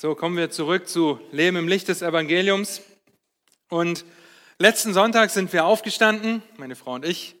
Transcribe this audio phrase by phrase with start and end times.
[0.00, 2.82] So kommen wir zurück zu Leben im Licht des Evangeliums.
[3.68, 4.04] Und
[4.60, 7.34] letzten Sonntag sind wir aufgestanden, meine Frau und ich,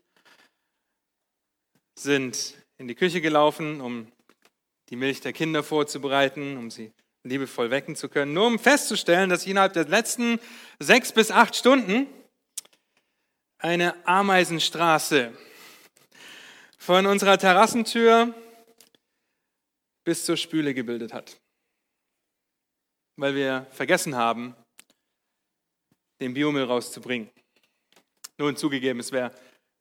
[1.96, 4.10] sind in die Küche gelaufen, um
[4.88, 6.90] die Milch der Kinder vorzubereiten, um sie
[7.22, 10.40] liebevoll wecken zu können, nur um festzustellen, dass innerhalb der letzten
[10.80, 12.08] sechs bis acht Stunden
[13.58, 15.32] eine Ameisenstraße
[16.76, 18.34] von unserer Terrassentür
[20.02, 21.38] bis zur Spüle gebildet hat
[23.18, 24.54] weil wir vergessen haben,
[26.20, 27.28] den Biomüll rauszubringen.
[28.38, 29.32] Nun zugegeben, es wäre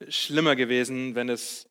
[0.09, 1.67] schlimmer gewesen, wenn es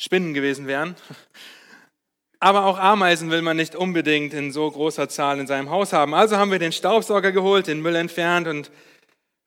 [0.00, 0.96] Spinnen gewesen wären.
[2.40, 6.14] Aber auch Ameisen will man nicht unbedingt in so großer Zahl in seinem Haus haben.
[6.14, 8.70] Also haben wir den Staubsauger geholt, den Müll entfernt und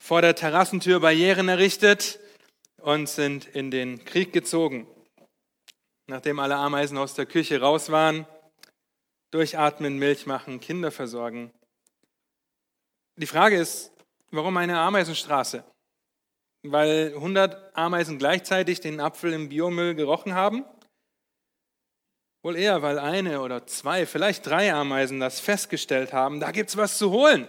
[0.02, 2.20] vor der Terrassentür Barrieren errichtet
[2.82, 4.88] und sind in den Krieg gezogen.
[6.08, 8.26] Nachdem alle Ameisen aus der Küche raus waren,
[9.32, 11.52] durchatmen, Milch machen, Kinder versorgen.
[13.18, 13.92] Die Frage ist,
[14.32, 15.64] warum eine Ameisenstraße?
[16.64, 20.66] Weil 100 Ameisen gleichzeitig den Apfel im Biomüll gerochen haben?
[22.44, 26.98] Wohl eher, weil eine oder zwei, vielleicht drei Ameisen das festgestellt haben, da gibt's was
[26.98, 27.48] zu holen.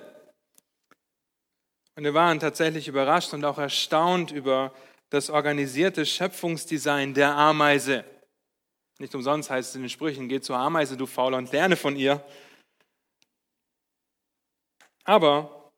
[1.94, 4.72] Und wir waren tatsächlich überrascht und auch erstaunt über
[5.10, 8.04] das organisierte Schöpfungsdesign der Ameise.
[9.02, 11.96] Nicht umsonst heißt es in den Sprüchen, geh zur Ameise, du Fauler, und lerne von
[11.96, 12.24] ihr.
[15.02, 15.72] Aber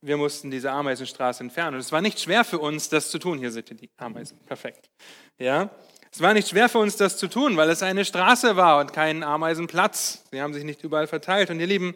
[0.00, 1.74] wir mussten diese Ameisenstraße entfernen.
[1.74, 3.38] Und es war nicht schwer für uns, das zu tun.
[3.38, 4.36] Hier seht ihr die Ameisen.
[4.46, 4.90] Perfekt.
[5.38, 5.70] Ja?
[6.10, 8.92] Es war nicht schwer für uns, das zu tun, weil es eine Straße war und
[8.92, 10.24] kein Ameisenplatz.
[10.32, 11.50] Sie haben sich nicht überall verteilt.
[11.50, 11.94] Und ihr Lieben,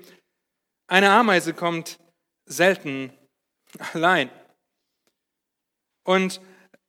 [0.87, 1.99] eine Ameise kommt
[2.49, 3.13] selten
[3.93, 4.31] allein.
[6.05, 6.41] Und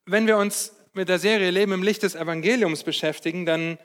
[0.06, 3.78] wenn wir uns mit der Serie Leben im Licht des Evangeliums beschäftigen, dann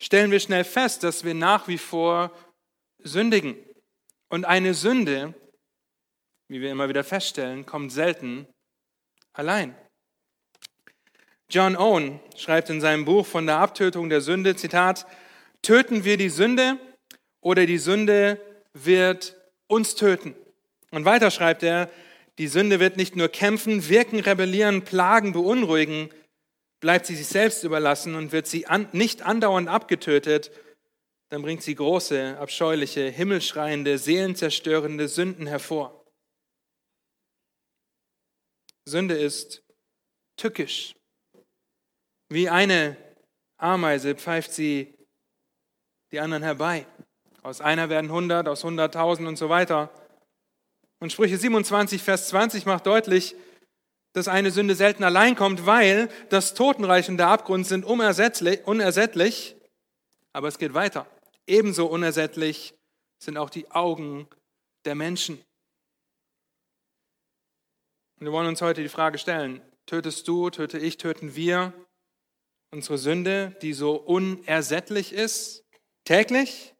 [0.00, 2.32] stellen wir schnell fest, dass wir nach wie vor
[2.98, 3.56] sündigen.
[4.28, 5.34] Und eine Sünde,
[6.48, 8.46] wie wir immer wieder feststellen, kommt selten
[9.32, 9.76] allein.
[11.50, 15.06] John Owen schreibt in seinem Buch von der Abtötung der Sünde, Zitat,
[15.62, 16.78] töten wir die Sünde
[17.40, 18.40] oder die Sünde
[18.74, 19.36] wird
[19.66, 20.34] uns töten.
[20.90, 21.90] Und weiter schreibt er,
[22.38, 26.10] die Sünde wird nicht nur kämpfen, wirken, rebellieren, plagen, beunruhigen,
[26.80, 30.50] bleibt sie sich selbst überlassen und wird sie an, nicht andauernd abgetötet,
[31.30, 36.06] dann bringt sie große, abscheuliche, himmelschreiende, seelenzerstörende Sünden hervor.
[38.86, 39.62] Sünde ist
[40.36, 40.94] tückisch.
[42.30, 42.96] Wie eine
[43.58, 44.94] Ameise pfeift sie
[46.12, 46.86] die anderen herbei.
[47.42, 49.90] Aus einer werden hundert, aus hunderttausend und so weiter.
[51.00, 53.36] Und Sprüche 27, Vers 20 macht deutlich,
[54.12, 59.56] dass eine Sünde selten allein kommt, weil das Totenreich und der Abgrund sind unersättlich,
[60.32, 61.06] aber es geht weiter.
[61.46, 62.74] Ebenso unersättlich
[63.18, 64.28] sind auch die Augen
[64.84, 65.42] der Menschen.
[68.18, 71.72] Und wir wollen uns heute die Frage stellen, tötest du, töte ich, töten wir
[72.70, 75.64] unsere Sünde, die so unersättlich ist,
[76.04, 76.74] täglich?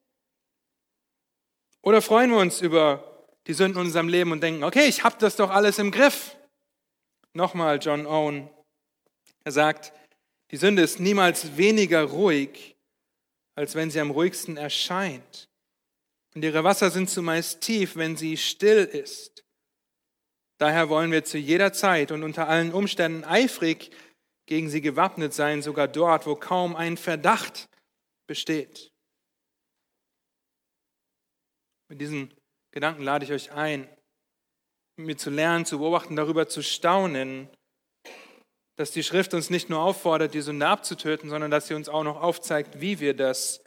[1.83, 5.17] Oder freuen wir uns über die Sünden in unserem Leben und denken, okay, ich habe
[5.19, 6.37] das doch alles im Griff.
[7.39, 8.51] Nochmal John Owen.
[9.45, 9.93] Er sagt,
[10.51, 12.77] die Sünde ist niemals weniger ruhig,
[13.55, 15.49] als wenn sie am ruhigsten erscheint.
[16.35, 19.45] Und ihre Wasser sind zumeist tief, wenn sie still ist.
[20.59, 23.93] Daher wollen wir zu jeder Zeit und unter allen Umständen eifrig
[24.47, 27.69] gegen sie gewappnet sein, sogar dort, wo kaum ein Verdacht
[28.27, 28.91] besteht.
[31.89, 32.35] Mit diesen
[32.73, 33.89] Gedanken lade ich euch ein,
[34.99, 37.49] mir zu lernen, zu beobachten, darüber zu staunen,
[38.77, 42.05] dass die Schrift uns nicht nur auffordert, die Sünde abzutöten, sondern dass sie uns auch
[42.05, 43.63] noch aufzeigt, wie wir das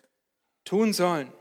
[0.66, 1.32] tun sollen.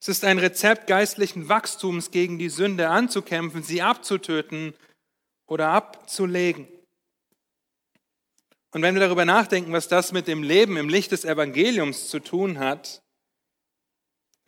[0.00, 4.74] Es ist ein Rezept geistlichen Wachstums gegen die Sünde anzukämpfen, sie abzutöten
[5.46, 6.68] oder abzulegen.
[8.72, 12.20] Und wenn wir darüber nachdenken, was das mit dem Leben im Licht des Evangeliums zu
[12.20, 13.02] tun hat,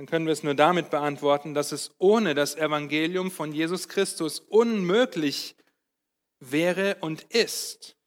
[0.01, 4.41] dann können wir es nur damit beantworten, dass es ohne das Evangelium von Jesus Christus
[4.41, 5.57] unmöglich
[6.39, 7.99] wäre und ist,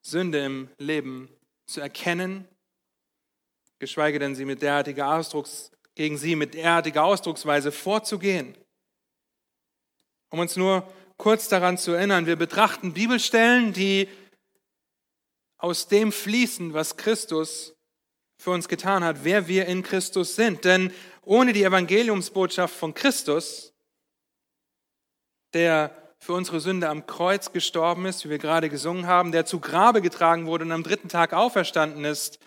[0.00, 1.28] Sünde im Leben
[1.66, 2.48] zu erkennen,
[3.78, 8.56] geschweige denn sie mit derartiger Ausdrucks, gegen sie mit derartiger Ausdrucksweise vorzugehen.
[10.30, 14.08] Um uns nur kurz daran zu erinnern, wir betrachten Bibelstellen, die
[15.58, 17.76] aus dem fließen, was Christus
[18.40, 20.64] für uns getan hat, wer wir in Christus sind.
[20.64, 23.74] Denn ohne die Evangeliumsbotschaft von Christus,
[25.52, 29.60] der für unsere Sünde am Kreuz gestorben ist, wie wir gerade gesungen haben, der zu
[29.60, 32.38] Grabe getragen wurde und am dritten Tag auferstanden ist,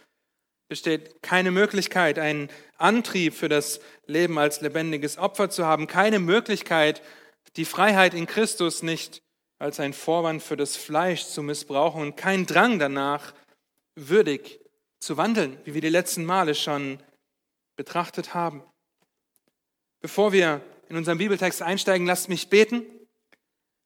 [0.67, 7.03] besteht keine Möglichkeit, einen Antrieb für das Leben als lebendiges Opfer zu haben, keine Möglichkeit,
[7.55, 9.21] die Freiheit in Christus nicht
[9.59, 13.33] als ein Vorwand für das Fleisch zu missbrauchen und kein Drang danach,
[13.95, 14.62] würdig
[15.03, 16.99] zu wandeln, wie wir die letzten Male schon
[17.75, 18.63] betrachtet haben.
[20.01, 22.85] Bevor wir in unseren Bibeltext einsteigen, lasst mich beten,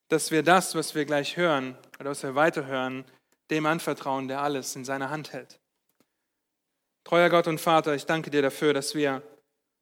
[0.10, 3.06] dass wir das, was wir gleich hören oder was wir weiterhören,
[3.50, 5.60] dem anvertrauen, der alles in seiner Hand hält.
[7.04, 9.22] Treuer Gott und Vater, ich danke dir dafür, dass wir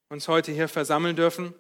[0.10, 1.54] uns heute hier versammeln dürfen.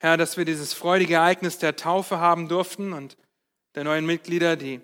[0.00, 3.16] Herr, dass wir dieses freudige Ereignis der Taufe haben durften und
[3.74, 4.80] der neuen Mitglieder, die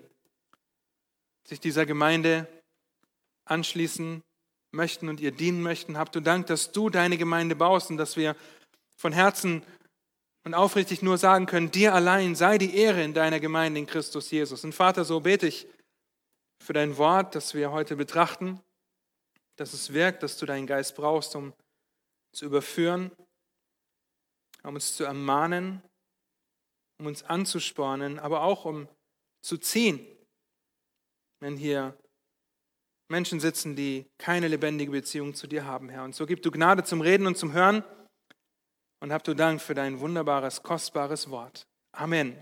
[1.47, 2.47] sich dieser Gemeinde
[3.45, 4.21] anschließen
[4.71, 5.97] möchten und ihr dienen möchten.
[5.97, 8.35] Habt du Dank, dass du deine Gemeinde baust und dass wir
[8.97, 9.63] von Herzen
[10.43, 14.29] und aufrichtig nur sagen können, dir allein sei die Ehre in deiner Gemeinde in Christus
[14.29, 14.63] Jesus.
[14.63, 15.67] Und Vater, so bete ich
[16.63, 18.61] für dein Wort, das wir heute betrachten,
[19.55, 21.53] dass es wirkt, dass du deinen Geist brauchst, um
[22.31, 23.11] zu überführen,
[24.63, 25.81] um uns zu ermahnen,
[26.99, 28.87] um uns anzuspornen, aber auch um
[29.41, 30.05] zu ziehen,
[31.39, 31.97] wenn hier
[33.07, 36.03] Menschen sitzen, die keine lebendige Beziehung zu dir haben, Herr.
[36.03, 37.83] Und so gib du Gnade zum Reden und zum Hören
[38.99, 41.67] und hab du Dank für dein wunderbares, kostbares Wort.
[41.91, 42.35] Amen.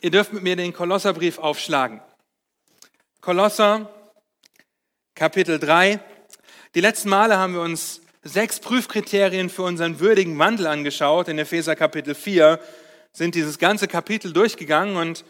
[0.00, 2.00] Ihr dürft mit mir den Kolosserbrief aufschlagen.
[3.20, 3.90] Kolosser,
[5.14, 5.98] Kapitel 3.
[6.74, 11.28] Die letzten Male haben wir uns sechs Prüfkriterien für unseren würdigen Wandel angeschaut.
[11.28, 12.60] In Epheser Kapitel 4
[13.12, 15.24] sind dieses ganze Kapitel durchgegangen und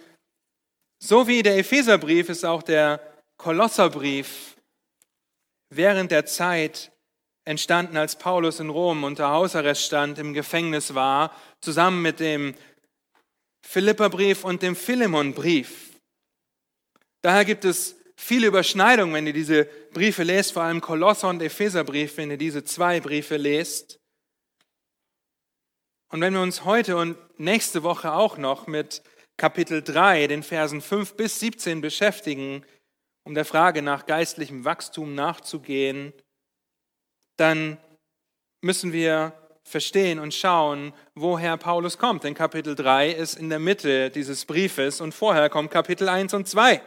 [0.98, 4.56] so wie der Epheserbrief ist auch der Kolosserbrief
[5.70, 6.92] während der Zeit
[7.44, 12.54] entstanden, als Paulus in Rom unter Hausarrest stand, im Gefängnis war, zusammen mit dem
[13.66, 16.00] Philipperbrief und dem Philemonbrief.
[17.22, 22.16] Daher gibt es viele Überschneidungen, wenn ihr diese Briefe lest, vor allem Kolosser und Epheserbrief,
[22.16, 23.98] wenn ihr diese zwei Briefe lest.
[26.10, 29.02] Und wenn wir uns heute und nächste Woche auch noch mit
[29.36, 32.64] Kapitel 3, den Versen 5 bis 17 beschäftigen,
[33.24, 36.12] um der Frage nach geistlichem Wachstum nachzugehen,
[37.36, 37.78] dann
[38.60, 39.32] müssen wir
[39.64, 42.24] verstehen und schauen, woher Paulus kommt.
[42.24, 46.46] Denn Kapitel 3 ist in der Mitte dieses Briefes und vorher kommt Kapitel 1 und
[46.46, 46.82] 2.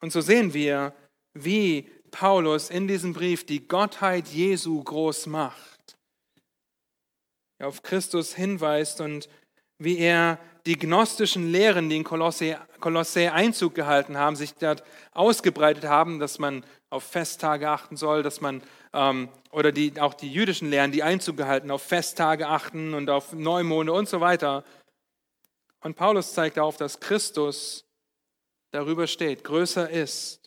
[0.00, 0.94] Und so sehen wir,
[1.34, 5.96] wie Paulus in diesem Brief die Gottheit Jesu groß macht,
[7.60, 9.28] auf Christus hinweist und
[9.78, 15.84] wie er die gnostischen Lehren, die in Kolossä, Kolossä Einzug gehalten haben, sich dort ausgebreitet
[15.84, 18.62] haben, dass man auf Festtage achten soll, dass man,
[18.92, 23.32] ähm, oder die, auch die jüdischen Lehren, die Einzug gehalten, auf Festtage achten und auf
[23.32, 24.64] Neumonde und so weiter.
[25.80, 27.84] Und Paulus zeigt auf, dass Christus
[28.70, 30.40] darüber steht, größer ist.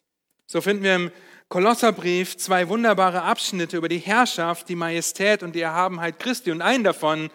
[0.45, 1.11] So finden wir im
[1.49, 6.51] Kolosserbrief zwei wunderbare Abschnitte über die Herrschaft, die Majestät und die Erhabenheit Christi.
[6.51, 7.29] Und einen davon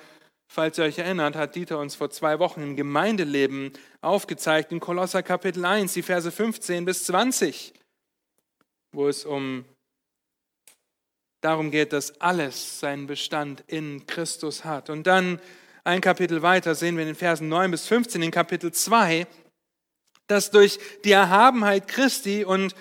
[0.53, 5.23] Falls ihr euch erinnert, hat Dieter uns vor zwei Wochen im Gemeindeleben aufgezeigt, in Kolosser
[5.23, 7.73] Kapitel 1, die Verse 15 bis 20,
[8.91, 9.65] wo es um
[11.41, 14.91] darum geht, dass alles seinen Bestand in Christus hat.
[14.91, 15.41] Und dann
[15.85, 19.29] ein Kapitel weiter sehen wir in den Versen 9 bis 15 in Kapitel 2,
[20.27, 22.75] dass durch die Erhabenheit Christi und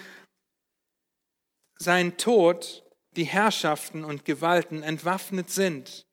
[1.78, 2.84] sein Tod
[3.16, 6.09] die Herrschaften und Gewalten entwaffnet sind.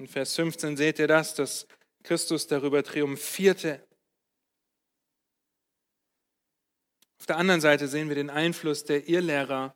[0.00, 1.66] In Vers 15 seht ihr das, dass
[2.04, 3.86] Christus darüber triumphierte.
[7.18, 9.74] Auf der anderen Seite sehen wir den Einfluss der Irrlehrer,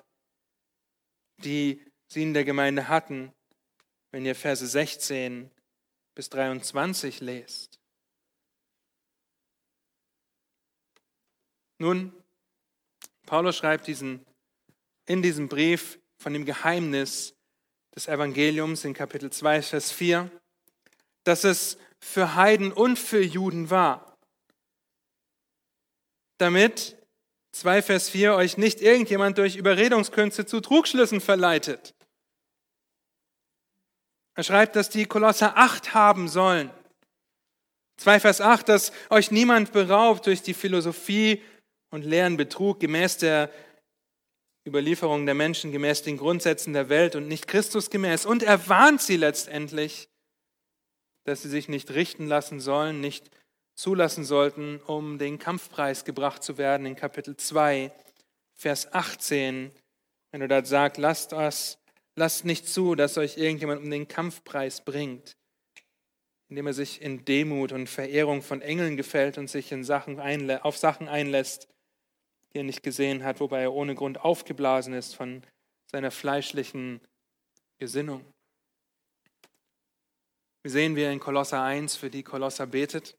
[1.45, 3.35] die sie in der Gemeinde hatten,
[4.13, 5.51] wenn ihr Verse 16
[6.15, 7.79] bis 23 lest.
[11.77, 12.15] Nun,
[13.27, 14.25] Paulus schreibt diesen,
[15.05, 17.35] in diesem Brief von dem Geheimnis
[17.95, 20.31] des Evangeliums in Kapitel 2, Vers 4,
[21.23, 24.17] dass es für Heiden und für Juden war,
[26.39, 26.97] damit
[27.53, 31.95] 2 Vers 4 euch nicht irgendjemand durch Überredungskünste zu Trugschlüssen verleitet.
[34.35, 36.71] Er schreibt, dass die Kolosser Acht haben sollen.
[37.99, 41.41] 2 Vers 8, dass euch niemand beraubt durch die Philosophie
[41.91, 43.51] und leeren Betrug gemäß der
[44.67, 48.25] Überlieferung der Menschen gemäß den Grundsätzen der Welt und nicht Christus gemäß.
[48.25, 50.09] Und er warnt sie letztendlich,
[51.25, 53.31] dass sie sich nicht richten lassen sollen, nicht
[53.75, 57.93] zulassen sollten, um den Kampfpreis gebracht zu werden in Kapitel 2,
[58.55, 59.71] Vers 18.
[60.31, 61.79] Wenn du dort sagst, lasst das,
[62.17, 65.37] lasst nicht zu, dass euch irgendjemand um den Kampfpreis bringt,
[66.49, 70.21] indem er sich in Demut und Verehrung von Engeln gefällt und sich in Sachen
[70.63, 71.69] auf Sachen einlässt,
[72.55, 75.43] die er nicht gesehen hat, wobei er ohne Grund aufgeblasen ist von
[75.91, 77.01] seiner fleischlichen
[77.79, 78.25] Gesinnung.
[80.63, 83.19] Wir sehen wir in Kolosser 1, für die Kolosser betet,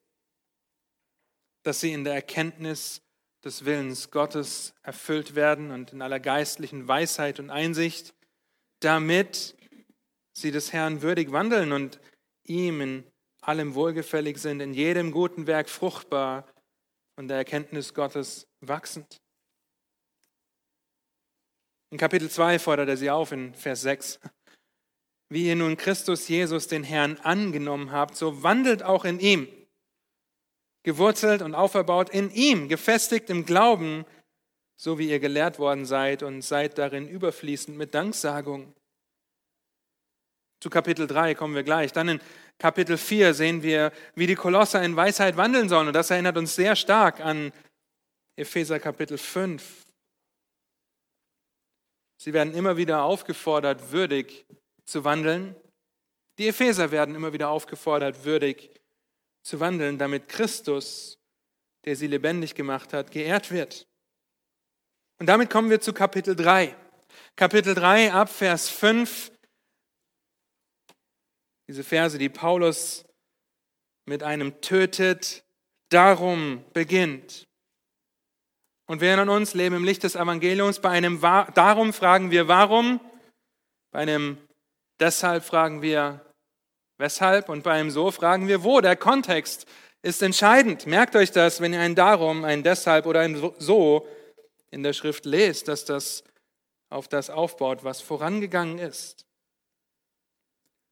[1.64, 3.02] dass sie in der Erkenntnis
[3.44, 8.16] des Willens Gottes erfüllt werden und in aller geistlichen Weisheit und Einsicht,
[8.80, 9.56] damit
[10.34, 12.00] sie des Herrn würdig wandeln und
[12.44, 13.12] ihm in
[13.42, 16.48] allem wohlgefällig sind, in jedem guten Werk fruchtbar
[17.16, 19.22] und der Erkenntnis Gottes wachsend.
[21.92, 24.20] In Kapitel 2 fordert er sie auf in Vers 6.
[25.30, 29.48] Wie ihr nun Christus Jesus, den Herrn, angenommen habt, so wandelt auch in ihm,
[30.84, 34.06] gewurzelt und auferbaut in ihm, gefestigt im Glauben,
[34.78, 38.74] so wie ihr gelehrt worden seid und seid darin überfließend mit Danksagung.
[40.62, 41.92] Zu Kapitel 3 kommen wir gleich.
[41.92, 42.22] Dann in
[42.58, 45.88] Kapitel 4 sehen wir, wie die Kolosser in Weisheit wandeln sollen.
[45.88, 47.52] Und das erinnert uns sehr stark an
[48.36, 49.85] Epheser Kapitel 5.
[52.26, 54.48] Sie werden immer wieder aufgefordert, würdig
[54.84, 55.56] zu wandeln.
[56.40, 58.82] Die Epheser werden immer wieder aufgefordert, würdig
[59.44, 61.20] zu wandeln, damit Christus,
[61.86, 63.88] der sie lebendig gemacht hat, geehrt wird.
[65.20, 66.76] Und damit kommen wir zu Kapitel 3.
[67.36, 69.32] Kapitel 3 ab Vers 5.
[71.68, 73.06] Diese Verse, die Paulus
[74.06, 75.46] mit einem tötet,
[75.90, 77.48] darum beginnt.
[78.88, 80.80] Und wir erinnern uns, leben im Licht des Evangeliums.
[80.80, 83.00] Bei einem Darum fragen wir Warum.
[83.92, 84.38] Bei einem
[85.00, 86.22] Deshalb fragen wir
[86.98, 87.50] Weshalb.
[87.50, 88.82] Und bei einem So fragen wir Wo.
[88.82, 89.66] Der Kontext
[90.04, 90.86] ist entscheidend.
[90.86, 94.08] Merkt euch das, wenn ihr ein Darum, ein Deshalb oder ein So
[94.70, 96.24] in der Schrift lest, dass das
[96.90, 99.26] auf das aufbaut, was vorangegangen ist.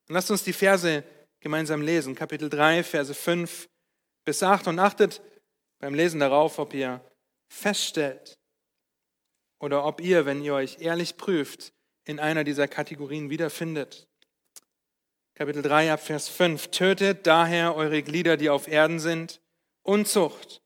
[0.07, 1.03] Und lasst uns die Verse
[1.39, 2.15] gemeinsam lesen.
[2.15, 3.69] Kapitel 3, Verse 5
[4.25, 4.67] bis 8.
[4.67, 5.21] Und achtet
[5.79, 6.99] beim Lesen darauf, ob ihr
[7.53, 8.37] feststellt
[9.59, 11.71] oder ob ihr, wenn ihr euch ehrlich prüft,
[12.05, 14.07] in einer dieser Kategorien wiederfindet.
[15.35, 16.67] Kapitel 3 ab Vers 5.
[16.69, 19.39] Tötet daher eure Glieder, die auf Erden sind,
[19.83, 20.61] Unzucht,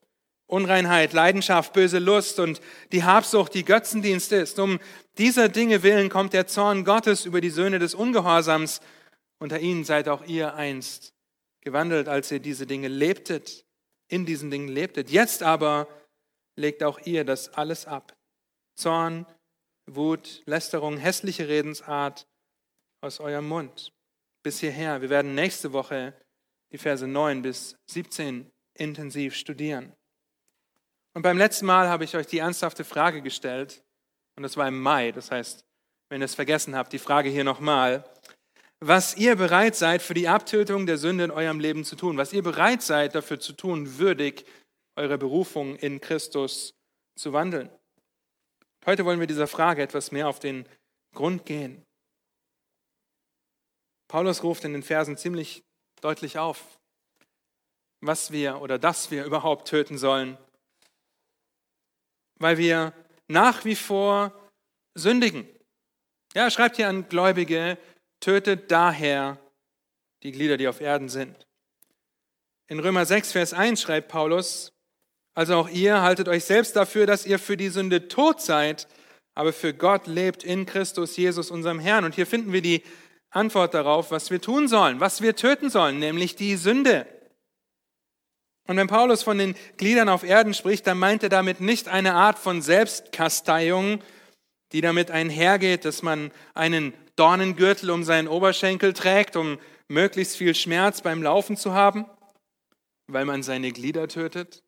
[0.46, 2.60] Unreinheit, Leidenschaft, böse Lust und
[2.92, 4.58] die Habsucht, die Götzendienst ist.
[4.58, 4.80] Um
[5.16, 8.80] dieser Dinge willen kommt der Zorn Gottes über die Söhne des Ungehorsams.
[9.38, 11.14] Unter ihnen seid auch ihr einst
[11.60, 13.64] gewandelt, als ihr diese Dinge lebtet,
[14.08, 15.10] in diesen Dingen lebtet.
[15.10, 15.86] Jetzt aber
[16.58, 18.16] legt auch ihr das alles ab.
[18.76, 19.26] Zorn,
[19.86, 22.26] Wut, Lästerung, hässliche Redensart
[23.00, 23.92] aus eurem Mund.
[24.42, 25.00] Bis hierher.
[25.00, 26.14] Wir werden nächste Woche
[26.72, 29.94] die Verse 9 bis 17 intensiv studieren.
[31.14, 33.82] Und beim letzten Mal habe ich euch die ernsthafte Frage gestellt,
[34.36, 35.64] und das war im Mai, das heißt,
[36.10, 38.04] wenn ihr es vergessen habt, die Frage hier nochmal,
[38.80, 42.32] was ihr bereit seid für die Abtötung der Sünde in eurem Leben zu tun, was
[42.32, 44.44] ihr bereit seid dafür zu tun, würdig
[44.98, 46.74] eure Berufung in Christus
[47.16, 47.70] zu wandeln.
[48.84, 50.68] Heute wollen wir dieser Frage etwas mehr auf den
[51.14, 51.84] Grund gehen.
[54.08, 55.62] Paulus ruft in den Versen ziemlich
[56.00, 56.78] deutlich auf,
[58.00, 60.36] was wir oder dass wir überhaupt töten sollen,
[62.40, 62.92] weil wir
[63.28, 64.32] nach wie vor
[64.94, 65.46] sündigen.
[66.34, 67.78] Ja, er schreibt hier an Gläubige,
[68.20, 69.38] tötet daher
[70.22, 71.46] die Glieder, die auf Erden sind.
[72.66, 74.72] In Römer 6, Vers 1 schreibt Paulus,
[75.38, 78.88] also auch ihr haltet euch selbst dafür, dass ihr für die Sünde tot seid,
[79.36, 82.04] aber für Gott lebt in Christus Jesus, unserem Herrn.
[82.04, 82.82] Und hier finden wir die
[83.30, 87.06] Antwort darauf, was wir tun sollen, was wir töten sollen, nämlich die Sünde.
[88.66, 92.14] Und wenn Paulus von den Gliedern auf Erden spricht, dann meint er damit nicht eine
[92.14, 94.02] Art von Selbstkasteiung,
[94.72, 101.00] die damit einhergeht, dass man einen Dornengürtel um seinen Oberschenkel trägt, um möglichst viel Schmerz
[101.02, 102.06] beim Laufen zu haben,
[103.06, 104.64] weil man seine Glieder tötet.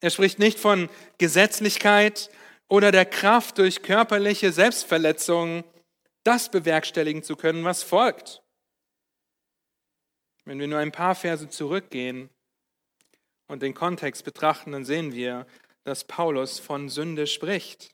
[0.00, 0.88] Er spricht nicht von
[1.18, 2.30] Gesetzlichkeit
[2.68, 5.64] oder der Kraft durch körperliche Selbstverletzung,
[6.24, 8.42] das bewerkstelligen zu können, was folgt.
[10.44, 12.30] Wenn wir nur ein paar Verse zurückgehen
[13.48, 15.46] und den Kontext betrachten, dann sehen wir,
[15.84, 17.90] dass Paulus von Sünde spricht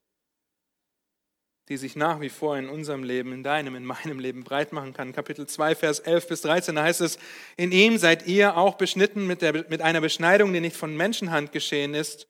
[1.68, 4.92] die sich nach wie vor in unserem Leben, in deinem, in meinem Leben breit machen
[4.92, 5.12] kann.
[5.12, 7.18] Kapitel 2, Vers 11 bis 13, da heißt es,
[7.56, 11.52] in ihm seid ihr auch beschnitten mit, der, mit einer Beschneidung, die nicht von Menschenhand
[11.52, 12.28] geschehen ist,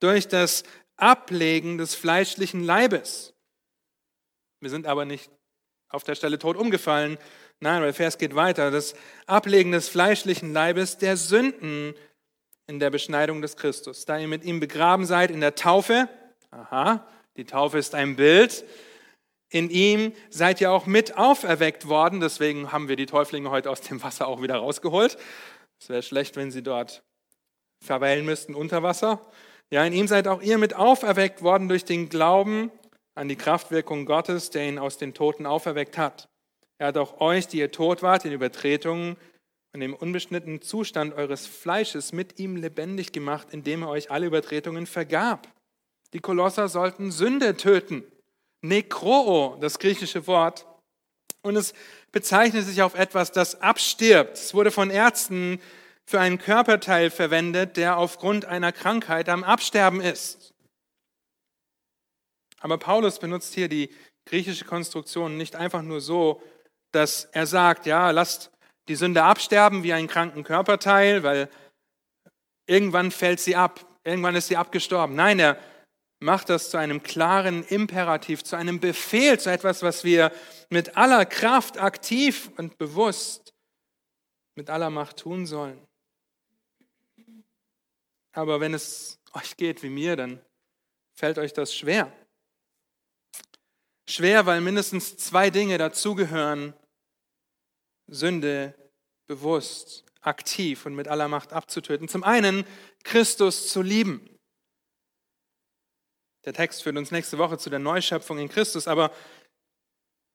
[0.00, 0.64] durch das
[0.96, 3.34] Ablegen des fleischlichen Leibes.
[4.60, 5.30] Wir sind aber nicht
[5.88, 7.18] auf der Stelle tot umgefallen.
[7.60, 8.70] Nein, der Vers geht weiter.
[8.70, 8.94] Das
[9.26, 11.94] Ablegen des fleischlichen Leibes der Sünden
[12.66, 14.04] in der Beschneidung des Christus.
[14.06, 16.08] Da ihr mit ihm begraben seid in der Taufe,
[16.50, 18.64] aha, die Taufe ist ein Bild.
[19.50, 22.20] In ihm seid ihr auch mit auferweckt worden.
[22.20, 25.18] Deswegen haben wir die Täuflinge heute aus dem Wasser auch wieder rausgeholt.
[25.80, 27.02] Es wäre schlecht, wenn sie dort
[27.82, 29.20] verweilen müssten unter Wasser.
[29.70, 32.70] Ja, in ihm seid auch ihr mit auferweckt worden durch den Glauben
[33.14, 36.28] an die Kraftwirkung Gottes, der ihn aus den Toten auferweckt hat.
[36.78, 39.16] Er hat auch euch, die ihr tot wart, in Übertretungen
[39.72, 44.86] und im unbeschnittenen Zustand eures Fleisches mit ihm lebendig gemacht, indem er euch alle Übertretungen
[44.86, 45.48] vergab.
[46.12, 48.04] Die Kolosser sollten Sünde töten.
[48.60, 50.66] Nekroo, das griechische Wort.
[51.42, 51.74] Und es
[52.12, 54.34] bezeichnet sich auf etwas, das abstirbt.
[54.34, 55.60] Es wurde von Ärzten
[56.04, 60.52] für einen Körperteil verwendet, der aufgrund einer Krankheit am Absterben ist.
[62.60, 63.90] Aber Paulus benutzt hier die
[64.24, 66.40] griechische Konstruktion nicht einfach nur so,
[66.92, 68.52] dass er sagt, ja, lasst
[68.88, 71.48] die Sünde absterben wie einen kranken Körperteil, weil
[72.66, 75.16] irgendwann fällt sie ab, irgendwann ist sie abgestorben.
[75.16, 75.58] Nein, er
[76.22, 80.32] macht das zu einem klaren Imperativ, zu einem Befehl, zu etwas, was wir
[80.70, 83.52] mit aller Kraft aktiv und bewusst
[84.54, 85.86] mit aller Macht tun sollen.
[88.32, 90.40] Aber wenn es euch geht wie mir, dann
[91.14, 92.10] fällt euch das schwer.
[94.08, 96.74] Schwer, weil mindestens zwei Dinge dazugehören,
[98.06, 98.74] Sünde
[99.26, 102.08] bewusst, aktiv und mit aller Macht abzutöten.
[102.08, 102.64] Zum einen
[103.04, 104.31] Christus zu lieben.
[106.44, 109.12] Der Text führt uns nächste Woche zu der Neuschöpfung in Christus, aber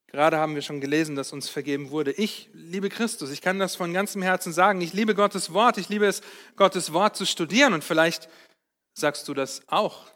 [0.07, 2.11] gerade haben wir schon gelesen, dass uns vergeben wurde.
[2.13, 4.79] Ich liebe Christus, ich kann das von ganzem Herzen sagen.
[4.81, 6.21] Ich liebe Gottes Wort, ich liebe es,
[6.55, 8.29] Gottes Wort zu studieren und vielleicht
[8.93, 10.09] sagst du das auch.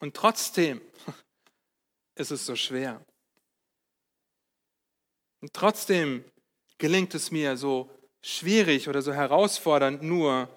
[0.00, 0.80] Und trotzdem
[2.14, 3.04] ist es so schwer.
[5.40, 6.24] Und trotzdem
[6.78, 7.90] gelingt es mir so
[8.22, 10.48] schwierig oder so herausfordernd nur,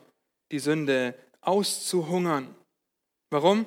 [0.51, 2.55] die Sünde auszuhungern.
[3.29, 3.65] Warum?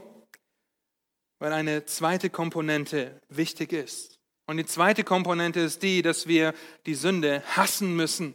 [1.41, 4.21] Weil eine zweite Komponente wichtig ist.
[4.47, 6.55] Und die zweite Komponente ist die, dass wir
[6.87, 8.35] die Sünde hassen müssen.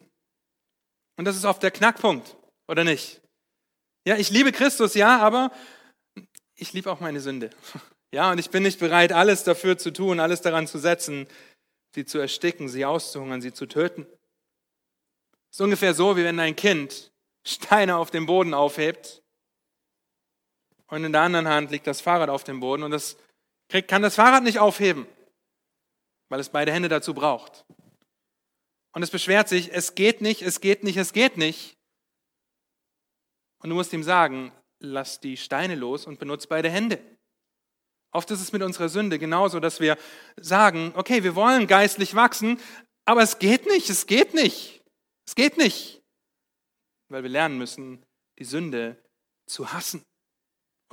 [1.15, 2.35] Und das ist oft der Knackpunkt,
[2.67, 3.21] oder nicht?
[4.05, 5.51] Ja, ich liebe Christus, ja, aber
[6.55, 7.49] ich liebe auch meine Sünde.
[8.11, 11.27] Ja, und ich bin nicht bereit, alles dafür zu tun, alles daran zu setzen,
[11.93, 14.05] sie zu ersticken, sie auszuhungern, sie zu töten.
[15.51, 17.11] Es ist ungefähr so, wie wenn ein Kind
[17.43, 19.21] Steine auf dem Boden aufhebt
[20.87, 23.17] und in der anderen Hand liegt das Fahrrad auf dem Boden und das
[23.87, 25.07] kann das Fahrrad nicht aufheben,
[26.29, 27.65] weil es beide Hände dazu braucht.
[28.93, 31.75] Und es beschwert sich, es geht nicht, es geht nicht, es geht nicht.
[33.61, 36.99] Und du musst ihm sagen, lass die Steine los und benutze beide Hände.
[38.11, 39.97] Oft ist es mit unserer Sünde genauso, dass wir
[40.37, 42.59] sagen, okay, wir wollen geistlich wachsen,
[43.03, 44.81] aber es geht nicht, es geht nicht,
[45.27, 46.01] es geht nicht.
[47.09, 48.05] Weil wir lernen müssen,
[48.39, 48.97] die Sünde
[49.47, 50.05] zu hassen.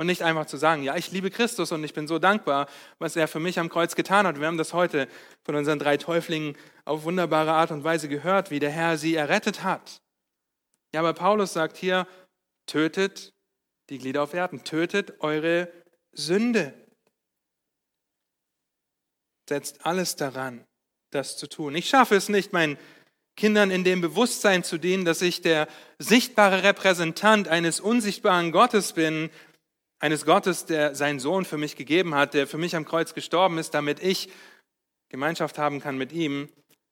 [0.03, 2.67] Und nicht einfach zu sagen, ja, ich liebe Christus und ich bin so dankbar,
[2.99, 4.41] was er für mich am Kreuz getan hat.
[4.41, 5.07] Wir haben das heute
[5.45, 9.63] von unseren drei Täuflingen auf wunderbare Art und Weise gehört, wie der Herr sie errettet
[9.63, 10.01] hat.
[10.93, 12.09] Ja, aber Paulus sagt hier,
[12.67, 13.33] tötet
[13.91, 15.73] die Glieder auf Erden, tötet eure
[16.11, 16.75] Sünde.
[19.49, 20.65] Setzt alles daran,
[21.13, 21.77] das zu tun.
[21.77, 22.77] Ich schaffe es nicht, meinen
[23.37, 25.69] Kindern in dem Bewusstsein zu dienen, dass ich der
[26.01, 29.31] sichtbare Repräsentant eines unsichtbaren Gottes bin,
[30.03, 33.57] eines Gottes, der seinen Sohn für mich gegeben hat, der für mich am Kreuz gestorben
[33.59, 34.31] ist, damit ich
[35.09, 36.49] Gemeinschaft haben kann mit ihm.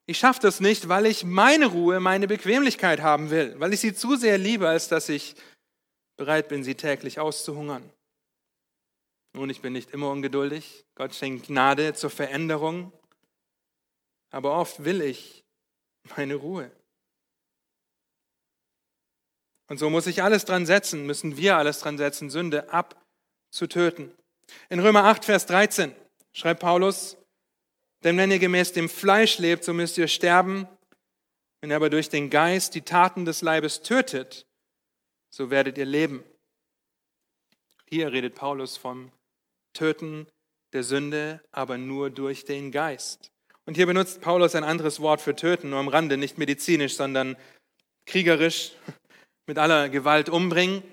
[0.07, 3.95] Ich schaffe das nicht, weil ich meine Ruhe, meine Bequemlichkeit haben will, weil ich sie
[3.95, 5.35] zu sehr liebe, als dass ich
[6.17, 7.83] bereit bin, sie täglich auszuhungern.
[9.33, 10.85] Nun, ich bin nicht immer ungeduldig.
[10.95, 12.93] Gott schenkt Gnade zur Veränderung.
[14.31, 15.45] Aber oft will ich
[16.17, 16.71] meine Ruhe.
[19.69, 22.73] Und so muss ich alles dran setzen, müssen wir alles dran setzen, Sünde
[23.51, 24.13] abzutöten.
[24.69, 25.93] In Römer 8, Vers 13
[26.33, 27.17] schreibt Paulus,
[28.05, 30.69] denn wenn ihr gemäß dem Fleisch lebt, so müsst ihr sterben.
[31.61, 34.47] Wenn ihr aber durch den Geist die Taten des Leibes tötet,
[35.31, 36.25] so werdet ihr leben.
[37.87, 39.11] Hier redet Paulus vom
[39.75, 40.29] Töten
[40.73, 43.33] der Sünde, aber nur durch den Geist.
[43.67, 47.37] Und hier benutzt Paulus ein anderes Wort für töten, nur am Rande, nicht medizinisch, sondern
[48.07, 48.73] kriegerisch
[49.47, 50.85] mit aller Gewalt umbringen.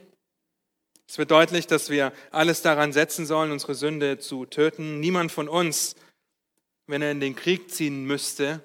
[1.08, 5.00] Es wird deutlich, dass wir alles daran setzen sollen, unsere Sünde zu töten.
[5.00, 5.96] Niemand von uns,
[6.86, 8.62] wenn er in den Krieg ziehen müsste,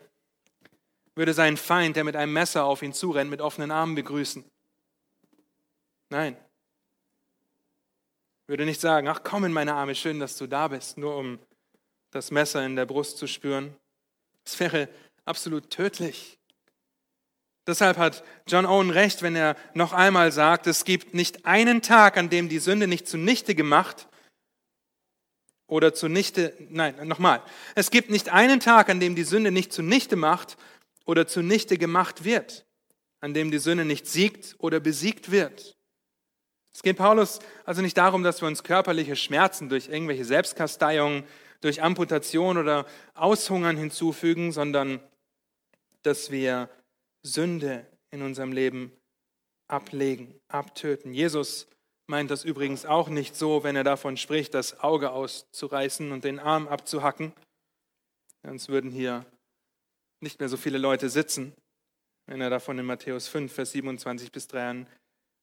[1.14, 4.44] würde seinen Feind, der mit einem Messer auf ihn zurennt, mit offenen Armen begrüßen.
[6.09, 6.37] Nein.
[8.48, 11.38] Würde nicht sagen, ach komm in meine Arme, schön, dass du da bist, nur um
[12.11, 13.74] das Messer in der Brust zu spüren.
[14.44, 14.88] Es wäre
[15.24, 16.38] absolut tödlich.
[17.66, 22.16] Deshalb hat John Owen recht, wenn er noch einmal sagt, es gibt nicht einen Tag,
[22.16, 24.09] an dem die Sünde nicht zunichte gemacht
[25.68, 27.40] oder zunichte, nein, nochmal.
[27.77, 30.57] Es gibt nicht einen Tag, an dem die Sünde nicht zunichte macht
[31.05, 32.66] oder zunichte gemacht wird,
[33.20, 35.77] an dem die Sünde nicht siegt oder besiegt wird.
[36.75, 41.25] Es geht Paulus also nicht darum, dass wir uns körperliche Schmerzen durch irgendwelche Selbstkasteiungen,
[41.61, 45.01] durch Amputation oder Aushungern hinzufügen, sondern
[46.03, 46.68] dass wir
[47.23, 48.93] Sünde in unserem Leben
[49.69, 51.15] ablegen, abtöten.
[51.15, 51.67] Jesus
[52.07, 56.39] meint das übrigens auch nicht so, wenn er davon spricht, das Auge auszureißen und den
[56.39, 57.33] Arm abzuhacken.
[58.43, 59.25] Sonst würden hier
[60.21, 61.55] nicht mehr so viele Leute sitzen,
[62.27, 64.49] wenn er davon in Matthäus 5, Vers 27 bis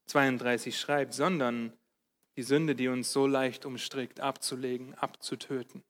[0.08, 1.74] 32 schreibt, sondern
[2.38, 5.84] die Sünde, die uns so leicht umstrickt, abzulegen, abzutöten.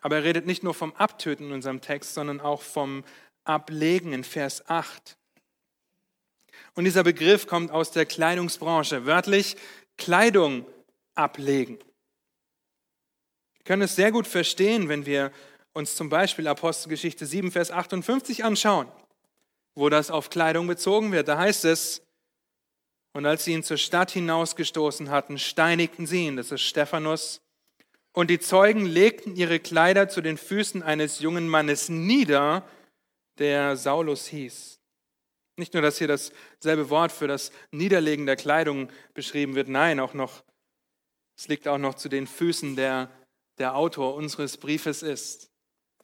[0.00, 3.04] Aber er redet nicht nur vom Abtöten in unserem Text, sondern auch vom
[3.48, 5.16] Ablegen in Vers 8.
[6.74, 9.56] Und dieser Begriff kommt aus der Kleidungsbranche, wörtlich
[9.96, 10.66] Kleidung
[11.14, 11.78] ablegen.
[13.56, 15.32] Wir können es sehr gut verstehen, wenn wir
[15.72, 18.86] uns zum Beispiel Apostelgeschichte 7, Vers 58 anschauen,
[19.74, 21.28] wo das auf Kleidung bezogen wird.
[21.28, 22.02] Da heißt es,
[23.14, 27.40] und als sie ihn zur Stadt hinausgestoßen hatten, steinigten sie ihn, das ist Stephanus,
[28.12, 32.64] und die Zeugen legten ihre Kleider zu den Füßen eines jungen Mannes nieder,
[33.38, 34.78] der Saulus hieß.
[35.56, 40.14] Nicht nur, dass hier dasselbe Wort für das Niederlegen der Kleidung beschrieben wird, nein, auch
[40.14, 40.44] noch,
[41.36, 43.10] es liegt auch noch zu den Füßen der,
[43.58, 45.50] der Autor unseres Briefes ist,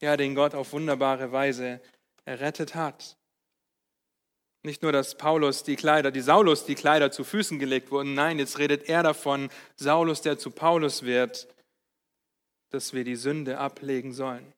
[0.01, 1.81] ja, den Gott auf wunderbare Weise
[2.25, 3.16] errettet hat.
[4.64, 8.38] Nicht nur, dass Paulus die Kleider, die Saulus die Kleider zu Füßen gelegt wurden, nein,
[8.38, 11.47] jetzt redet er davon, Saulus, der zu Paulus wird,
[12.70, 14.53] dass wir die Sünde ablegen sollen.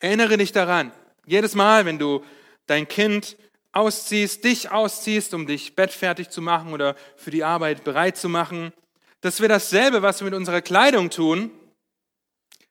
[0.00, 0.92] Erinnere dich daran,
[1.26, 2.24] jedes Mal, wenn du
[2.66, 3.36] dein Kind
[3.72, 8.72] ausziehst, dich ausziehst, um dich bettfertig zu machen oder für die Arbeit bereit zu machen,
[9.20, 11.50] dass wir dasselbe, was wir mit unserer Kleidung tun,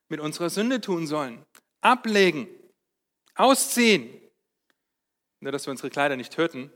[0.10, 1.46] mit unserer Sünde tun sollen.
[1.82, 2.48] Ablegen,
[3.36, 4.10] ausziehen.
[5.42, 6.72] Nur, dass wir unsere Kleider nicht töten,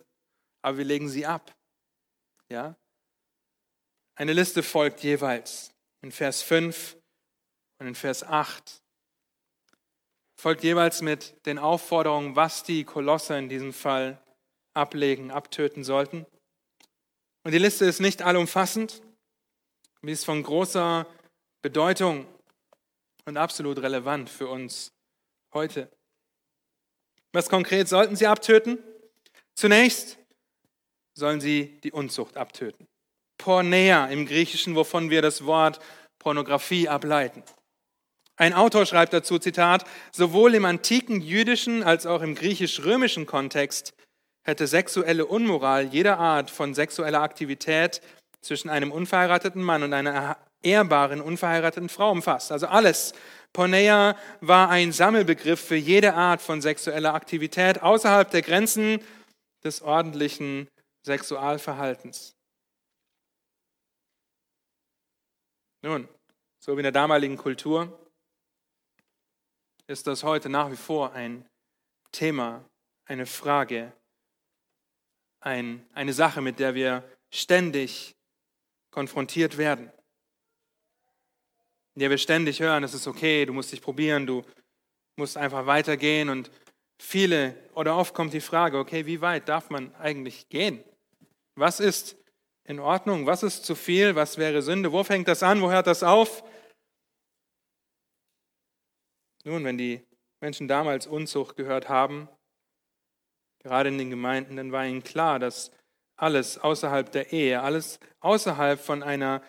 [0.62, 1.56] aber wir legen sie ab.
[2.50, 2.76] Ja?
[4.16, 6.98] Eine Liste folgt jeweils in Vers 5
[7.80, 8.84] und in Vers 8
[10.40, 14.18] folgt jeweils mit den Aufforderungen, was die Kolosse in diesem Fall
[14.74, 16.26] ablegen, abtöten sollten.
[17.44, 19.02] Und die Liste ist nicht allumfassend,
[20.02, 21.06] sie ist von großer
[21.62, 22.26] Bedeutung
[23.26, 24.94] und absolut relevant für uns
[25.54, 25.92] heute.
[27.34, 28.80] Was konkret sollten sie abtöten?
[29.56, 30.18] Zunächst
[31.16, 32.88] sollen sie die Unzucht abtöten.
[33.38, 35.82] Pornea im Griechischen, wovon wir das Wort
[36.18, 37.44] Pornografie ableiten.
[38.40, 43.94] Ein Autor schreibt dazu, Zitat, sowohl im antiken jüdischen als auch im griechisch-römischen Kontext
[44.44, 48.02] hätte sexuelle Unmoral jeder Art von sexueller Aktivität
[48.40, 52.54] zwischen einem unverheirateten Mann und einer ehrbaren unverheirateten Frau umfasst.
[52.54, 53.12] Also alles.
[53.52, 59.02] Porneia war ein Sammelbegriff für jede Art von sexueller Aktivität außerhalb der Grenzen
[59.66, 60.70] des ordentlichen
[61.06, 62.38] Sexualverhaltens.
[65.82, 66.08] Nun,
[66.60, 68.00] so wie in der damaligen Kultur
[69.90, 71.44] ist das heute nach wie vor ein
[72.12, 72.64] Thema,
[73.06, 73.92] eine Frage,
[75.40, 78.16] ein, eine Sache, mit der wir ständig
[78.92, 79.92] konfrontiert werden.
[81.96, 84.46] In der wir ständig hören, es ist okay, du musst dich probieren, du
[85.16, 86.30] musst einfach weitergehen.
[86.30, 86.52] Und
[87.00, 90.84] viele oder oft kommt die Frage, okay, wie weit darf man eigentlich gehen?
[91.56, 92.16] Was ist
[92.64, 93.26] in Ordnung?
[93.26, 94.14] Was ist zu viel?
[94.14, 94.92] Was wäre Sünde?
[94.92, 95.64] Wo fängt das an?
[95.64, 96.44] Wo hört das auf?
[99.50, 100.06] Nun, wenn die
[100.42, 102.30] Menschen damals Unzucht gehört haben,
[103.64, 105.72] gerade in den Gemeinden, dann war ihnen klar, dass
[106.18, 109.42] alles außerhalb der Ehe, alles außerhalb von einer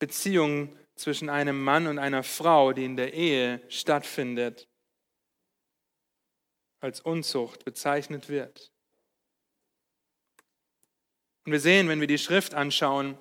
[0.00, 4.66] Beziehung zwischen einem Mann und einer Frau, die in der Ehe stattfindet,
[6.80, 8.72] als Unzucht bezeichnet wird.
[11.46, 13.16] Und wir sehen, wenn wir die Schrift anschauen,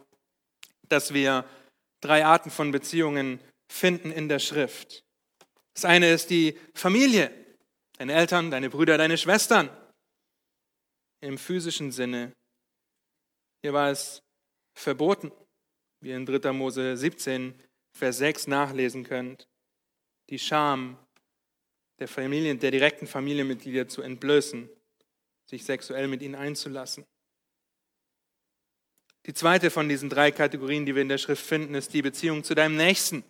[0.89, 1.45] dass wir
[2.01, 5.03] drei Arten von Beziehungen finden in der Schrift.
[5.73, 7.31] Das eine ist die Familie,
[7.97, 9.69] deine Eltern, deine Brüder, deine Schwestern.
[11.21, 12.33] Im physischen Sinne.
[13.61, 14.21] Hier war es
[14.75, 15.31] verboten,
[16.01, 16.51] wie ihr in 3.
[16.51, 17.53] Mose 17,
[17.97, 19.47] Vers 6 nachlesen könnt,
[20.29, 20.97] die Scham
[21.99, 24.69] der Familien, der direkten Familienmitglieder zu entblößen,
[25.49, 27.05] sich sexuell mit ihnen einzulassen.
[29.25, 32.43] Die zweite von diesen drei Kategorien, die wir in der Schrift finden, ist die Beziehung
[32.43, 33.23] zu deinem Nächsten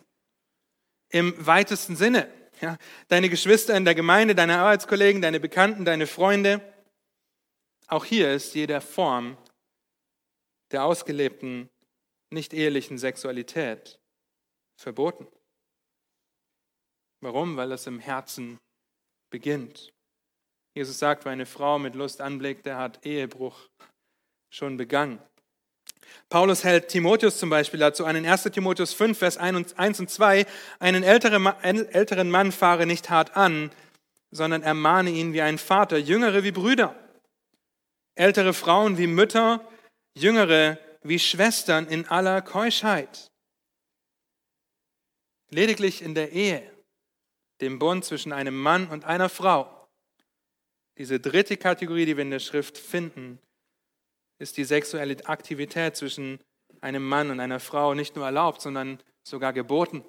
[1.14, 2.28] im weitesten Sinne.
[2.60, 6.60] Ja, deine Geschwister in der Gemeinde, deine Arbeitskollegen, deine Bekannten, deine Freunde.
[7.86, 9.38] Auch hier ist jede Form
[10.72, 11.70] der ausgelebten,
[12.30, 14.00] nicht ehelichen Sexualität
[14.76, 15.28] verboten.
[17.20, 17.56] Warum?
[17.56, 18.58] Weil es im Herzen
[19.30, 19.92] beginnt.
[20.74, 23.68] Jesus sagt, wer eine Frau mit Lust anblickt, der hat Ehebruch
[24.50, 25.22] schon begangen.
[26.28, 30.46] Paulus hält Timotheus zum Beispiel dazu an in 1 Timotheus 5, Vers 1 und 2,
[30.78, 33.70] einen älteren Mann fahre nicht hart an,
[34.30, 36.94] sondern ermahne ihn wie ein Vater, Jüngere wie Brüder,
[38.14, 39.66] ältere Frauen wie Mütter,
[40.14, 43.30] Jüngere wie Schwestern in aller Keuschheit.
[45.50, 46.68] Lediglich in der Ehe,
[47.60, 49.70] dem Bund zwischen einem Mann und einer Frau,
[50.98, 53.38] diese dritte Kategorie, die wir in der Schrift finden,
[54.44, 56.38] ist die sexuelle Aktivität zwischen
[56.82, 60.04] einem Mann und einer Frau nicht nur erlaubt, sondern sogar geboten.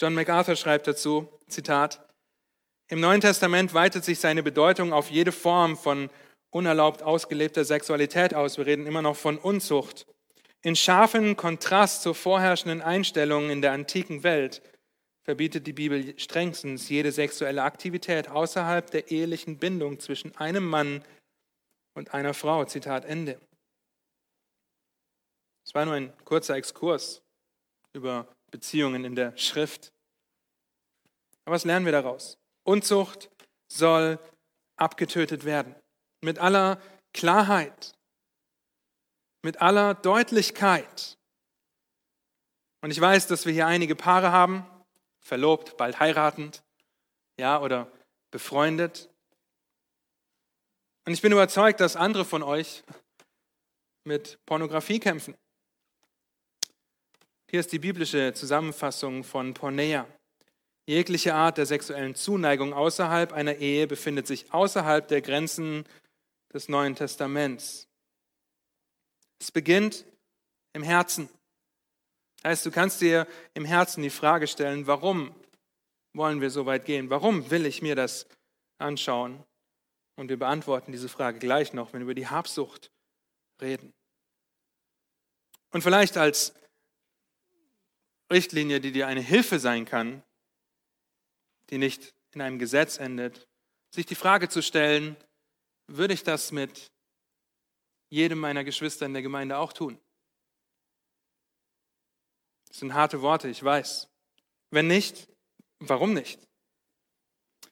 [0.00, 2.04] John MacArthur schreibt dazu, Zitat,
[2.88, 6.10] Im Neuen Testament weitet sich seine Bedeutung auf jede Form von
[6.50, 8.58] unerlaubt ausgelebter Sexualität aus.
[8.58, 10.06] Wir reden immer noch von Unzucht.
[10.62, 14.60] In scharfem Kontrast zur vorherrschenden Einstellung in der antiken Welt
[15.22, 21.04] verbietet die Bibel strengstens jede sexuelle Aktivität außerhalb der ehelichen Bindung zwischen einem Mann
[21.94, 22.64] und einer Frau.
[22.64, 23.40] Zitat Ende.
[25.64, 27.22] Es war nur ein kurzer Exkurs
[27.92, 29.92] über Beziehungen in der Schrift.
[31.44, 32.38] Aber was lernen wir daraus?
[32.64, 33.30] Unzucht
[33.68, 34.18] soll
[34.76, 35.74] abgetötet werden.
[36.20, 36.80] Mit aller
[37.12, 37.94] Klarheit,
[39.42, 41.18] mit aller Deutlichkeit.
[42.80, 44.66] Und ich weiß, dass wir hier einige Paare haben,
[45.20, 46.62] verlobt, bald heiratend,
[47.38, 47.90] ja, oder
[48.30, 49.08] befreundet.
[51.04, 52.84] Und ich bin überzeugt, dass andere von euch
[54.04, 55.34] mit Pornografie kämpfen.
[57.50, 60.06] Hier ist die biblische Zusammenfassung von Porneia.
[60.86, 65.84] Jegliche Art der sexuellen Zuneigung außerhalb einer Ehe befindet sich außerhalb der Grenzen
[66.52, 67.88] des Neuen Testaments.
[69.40, 70.04] Es beginnt
[70.72, 71.28] im Herzen.
[72.44, 75.34] Heißt, du kannst dir im Herzen die Frage stellen, warum
[76.14, 77.10] wollen wir so weit gehen?
[77.10, 78.26] Warum will ich mir das
[78.78, 79.44] anschauen?
[80.16, 82.90] Und wir beantworten diese Frage gleich noch, wenn wir über die Habsucht
[83.60, 83.94] reden.
[85.70, 86.54] Und vielleicht als
[88.30, 90.22] Richtlinie, die dir eine Hilfe sein kann,
[91.70, 93.46] die nicht in einem Gesetz endet,
[93.90, 95.16] sich die Frage zu stellen,
[95.86, 96.90] würde ich das mit
[98.08, 99.98] jedem meiner Geschwister in der Gemeinde auch tun?
[102.68, 104.08] Das sind harte Worte, ich weiß.
[104.70, 105.28] Wenn nicht,
[105.78, 106.40] warum nicht?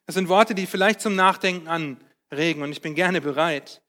[0.05, 1.69] Das sind Worte, die vielleicht zum Nachdenken
[2.31, 3.83] anregen und ich bin gerne bereit,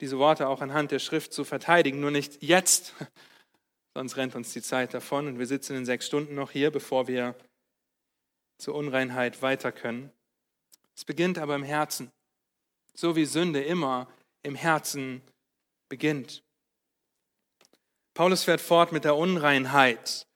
[0.00, 2.92] diese Worte auch anhand der Schrift zu verteidigen, nur nicht jetzt,
[3.94, 7.08] sonst rennt uns die Zeit davon und wir sitzen in sechs Stunden noch hier, bevor
[7.08, 7.34] wir
[8.58, 10.10] zur Unreinheit weiter können.
[10.94, 12.10] Es beginnt aber im Herzen,
[12.94, 14.08] so wie Sünde immer
[14.42, 15.22] im Herzen
[15.88, 16.42] beginnt.
[18.14, 20.26] Paulus fährt fort mit der Unreinheit.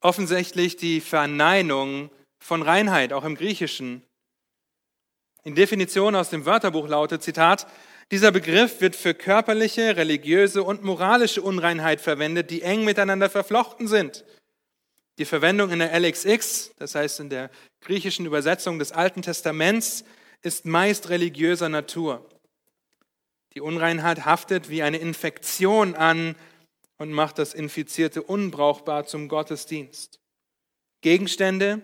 [0.00, 4.02] Offensichtlich die Verneinung von Reinheit, auch im Griechischen.
[5.44, 7.66] In Definition aus dem Wörterbuch lautet, Zitat,
[8.12, 14.24] dieser Begriff wird für körperliche, religiöse und moralische Unreinheit verwendet, die eng miteinander verflochten sind.
[15.18, 17.50] Die Verwendung in der LXX, das heißt in der
[17.80, 20.04] griechischen Übersetzung des Alten Testaments,
[20.42, 22.28] ist meist religiöser Natur.
[23.54, 26.36] Die Unreinheit haftet wie eine Infektion an
[26.98, 30.20] und macht das Infizierte unbrauchbar zum Gottesdienst.
[31.00, 31.82] Gegenstände,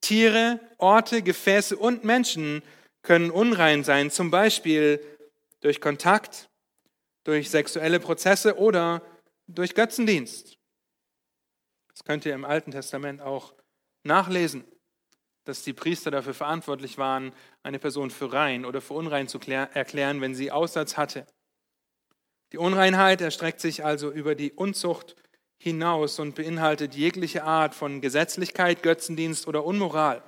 [0.00, 2.62] Tiere, Orte, Gefäße und Menschen
[3.02, 5.00] können unrein sein, zum Beispiel
[5.60, 6.48] durch Kontakt,
[7.24, 9.02] durch sexuelle Prozesse oder
[9.46, 10.58] durch Götzendienst.
[11.92, 13.54] Das könnt ihr im Alten Testament auch
[14.04, 14.64] nachlesen,
[15.44, 17.32] dass die Priester dafür verantwortlich waren,
[17.62, 21.26] eine Person für rein oder für unrein zu erklären, wenn sie Aussatz hatte.
[22.52, 25.16] Die Unreinheit erstreckt sich also über die Unzucht
[25.58, 30.22] hinaus und beinhaltet jegliche Art von Gesetzlichkeit, Götzendienst oder Unmoral.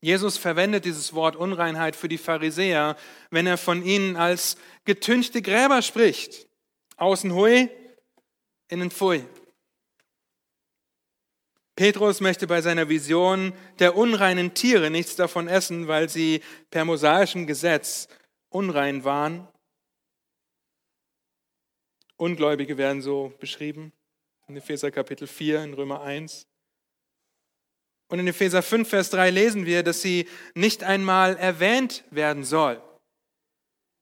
[0.00, 2.96] Jesus verwendet dieses Wort Unreinheit für die Pharisäer,
[3.30, 6.48] wenn er von ihnen als getünchte Gräber spricht.
[6.96, 7.68] Außen hui,
[8.68, 9.24] innen pfui.
[11.76, 17.46] Petrus möchte bei seiner Vision der unreinen Tiere nichts davon essen, weil sie per mosaischem
[17.46, 18.08] Gesetz
[18.48, 19.48] unrein waren.
[22.16, 23.92] Ungläubige werden so beschrieben
[24.46, 26.49] in Epheser Kapitel 4, in Römer 1.
[28.10, 32.82] Und in Epheser 5, Vers 3 lesen wir, dass sie nicht einmal erwähnt werden soll,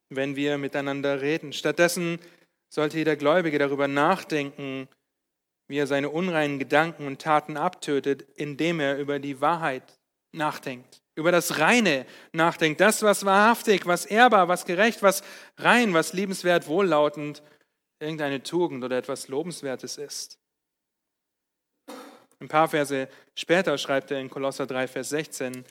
[0.09, 1.53] wenn wir miteinander reden.
[1.53, 2.19] Stattdessen
[2.73, 4.89] sollte jeder Gläubige darüber nachdenken,
[5.69, 9.99] wie er seine unreinen Gedanken und Taten abtötet, indem er über die Wahrheit
[10.35, 15.25] nachdenkt über das Reine nachdenkt, das, was wahrhaftig, was ehrbar, was gerecht, was
[15.57, 17.43] rein, was liebenswert, wohllautend,
[18.01, 20.39] irgendeine Tugend oder etwas Lobenswertes ist.
[22.41, 25.65] Ein paar Verse später schreibt er in Kolosser 3, Vers 16,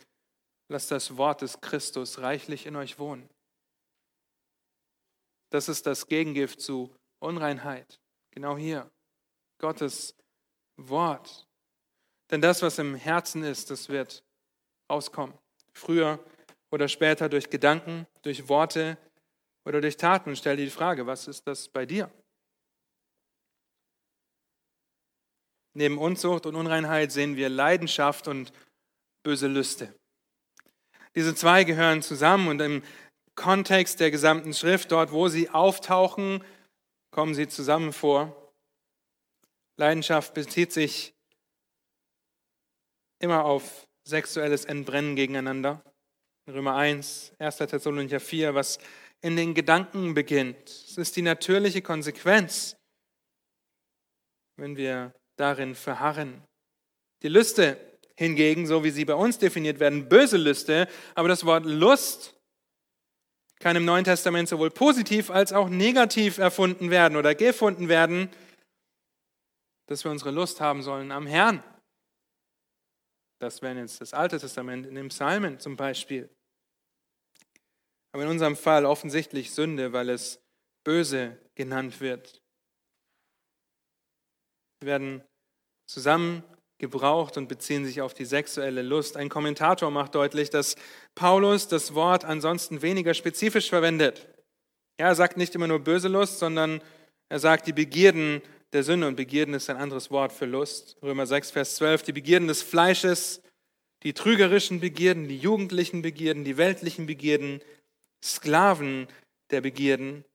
[0.69, 3.30] lasst das Wort des Christus reichlich in euch wohnen.
[5.49, 7.99] Das ist das Gegengift zu Unreinheit.
[8.32, 8.89] Genau hier.
[9.60, 10.13] Gottes
[10.75, 11.47] Wort.
[12.30, 14.23] Denn das, was im Herzen ist, das wird
[14.91, 15.38] rauskommen.
[15.73, 16.19] Früher
[16.69, 18.97] oder später durch Gedanken, durch Worte
[19.65, 20.36] oder durch Taten.
[20.36, 22.12] Stell dir die Frage, was ist das bei dir?
[25.78, 28.52] Neben Unzucht und Unreinheit sehen wir Leidenschaft und
[29.22, 29.94] böse Lüste.
[31.13, 32.82] Diese zwei gehören zusammen und im
[33.36, 36.44] Kontext der gesamten Schrift, dort wo sie auftauchen,
[37.12, 38.52] kommen sie zusammen vor.
[39.80, 41.13] Leidenschaft bezieht sich
[43.20, 45.84] immer auf sexuelles Entbrennen gegeneinander.
[46.50, 47.58] Römer 1, 1.
[47.58, 48.80] Thessalonicher 4, was
[49.22, 50.70] in den Gedanken beginnt.
[50.70, 52.76] Es ist die natürliche Konsequenz,
[54.56, 56.43] wenn wir darin verharren.
[57.23, 57.78] Die Lüste
[58.15, 62.36] hingegen, so wie sie bei uns definiert werden, böse Lüste, aber das Wort Lust
[63.60, 68.30] kann im Neuen Testament sowohl positiv als auch negativ erfunden werden oder gefunden werden,
[69.88, 71.63] dass wir unsere Lust haben sollen am Herrn.
[73.39, 76.30] Das wäre jetzt das Alte Testament in den Psalmen zum Beispiel.
[78.12, 80.41] Aber in unserem Fall offensichtlich Sünde, weil es
[80.84, 82.41] böse genannt wird.
[84.82, 85.24] Wir werden
[85.88, 86.44] zusammen
[86.80, 89.18] gebraucht und beziehen sich auf die sexuelle Lust.
[89.18, 90.76] Ein Kommentator macht deutlich, dass
[91.16, 94.28] Paulus das Wort ansonsten weniger spezifisch verwendet.
[95.00, 96.82] Ja, er sagt nicht immer nur böse Lust, sondern
[97.30, 98.42] er sagt die Begierden
[98.74, 100.98] der Sünde und Begierden ist ein anderes Wort für Lust.
[101.02, 103.42] Römer 6, Vers 12, die Begierden des Fleisches,
[104.04, 107.62] die trügerischen Begierden, die jugendlichen Begierden, die weltlichen Begierden,
[108.24, 109.08] Sklaven
[109.52, 110.26] der Begierden.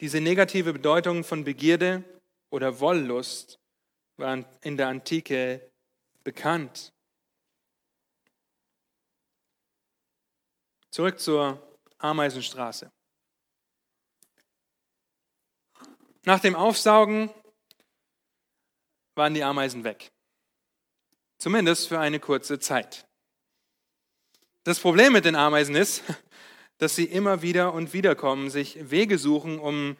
[0.00, 2.04] Diese negative Bedeutung von Begierde
[2.50, 3.58] oder Wollust
[4.16, 5.70] waren in der Antike
[6.22, 6.92] bekannt.
[10.90, 12.90] Zurück zur Ameisenstraße.
[16.24, 17.30] Nach dem Aufsaugen
[19.14, 20.12] waren die Ameisen weg.
[21.38, 23.06] Zumindest für eine kurze Zeit.
[24.64, 26.02] Das Problem mit den Ameisen ist,
[26.78, 29.96] dass sie immer wieder und wieder kommen, sich Wege suchen, um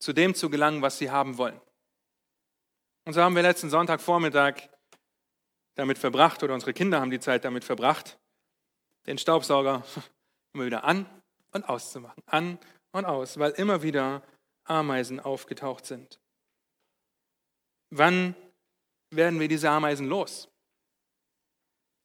[0.00, 1.60] zu dem zu gelangen, was sie haben wollen.
[3.04, 4.54] Und so haben wir letzten Sonntagvormittag
[5.74, 8.18] damit verbracht, oder unsere Kinder haben die Zeit damit verbracht,
[9.06, 9.84] den Staubsauger
[10.52, 11.06] immer wieder an
[11.52, 12.58] und auszumachen, an
[12.92, 14.22] und aus, weil immer wieder
[14.64, 16.20] Ameisen aufgetaucht sind.
[17.90, 18.34] Wann
[19.10, 20.48] werden wir diese Ameisen los?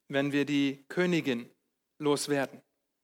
[0.07, 1.49] Wenn wir die Königin
[1.99, 2.61] loswerden.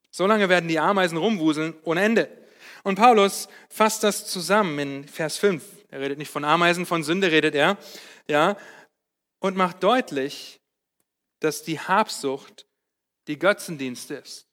[0.10, 2.40] Solange werden die Ameisen rumwuseln ohne Ende.
[2.84, 5.63] Und Paulus fasst das zusammen in Vers 5.
[5.89, 7.78] Er redet nicht von Ameisen, von Sünde redet er,
[8.28, 8.58] ja,
[9.39, 10.62] und macht deutlich,
[11.39, 12.65] dass die Habsucht
[13.28, 14.48] die Götzendienst ist.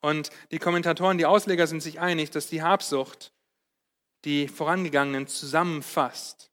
[0.00, 3.32] Und die Kommentatoren, die Ausleger sind sich einig, dass die Habsucht
[4.24, 6.50] die vorangegangenen zusammenfasst.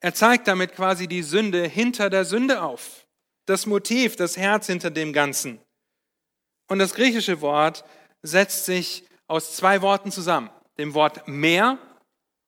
[0.00, 3.06] Er zeigt damit quasi die Sünde hinter der Sünde auf,
[3.46, 5.60] das Motiv, das Herz hinter dem Ganzen.
[6.68, 7.84] Und das griechische Wort
[8.24, 11.78] setzt sich aus zwei Worten zusammen, dem Wort mehr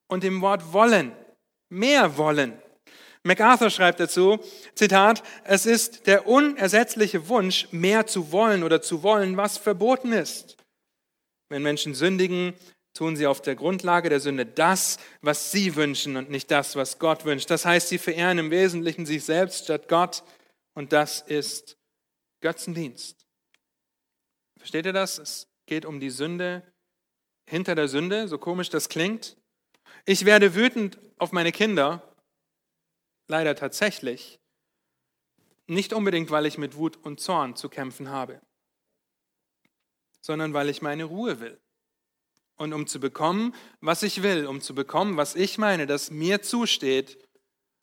[0.07, 1.11] und dem Wort wollen.
[1.69, 2.59] Mehr wollen.
[3.23, 4.39] MacArthur schreibt dazu,
[4.73, 10.57] Zitat, es ist der unersetzliche Wunsch, mehr zu wollen oder zu wollen, was verboten ist.
[11.49, 12.53] Wenn Menschen sündigen,
[12.93, 16.99] tun sie auf der Grundlage der Sünde das, was sie wünschen und nicht das, was
[16.99, 17.49] Gott wünscht.
[17.49, 20.23] Das heißt, sie verehren im Wesentlichen sich selbst statt Gott
[20.73, 21.77] und das ist
[22.41, 23.27] Götzendienst.
[24.57, 25.19] Versteht ihr das?
[25.19, 26.63] Es geht um die Sünde
[27.45, 29.37] hinter der Sünde, so komisch das klingt.
[30.05, 32.15] Ich werde wütend auf meine Kinder,
[33.27, 34.39] leider tatsächlich,
[35.67, 38.41] nicht unbedingt, weil ich mit Wut und Zorn zu kämpfen habe,
[40.21, 41.59] sondern weil ich meine Ruhe will.
[42.55, 46.41] Und um zu bekommen, was ich will, um zu bekommen, was ich meine, das mir
[46.41, 47.19] zusteht,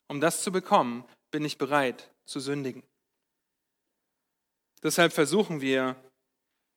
[0.07, 2.83] um das zu bekommen, bin ich bereit zu sündigen.
[4.83, 5.95] Deshalb versuchen wir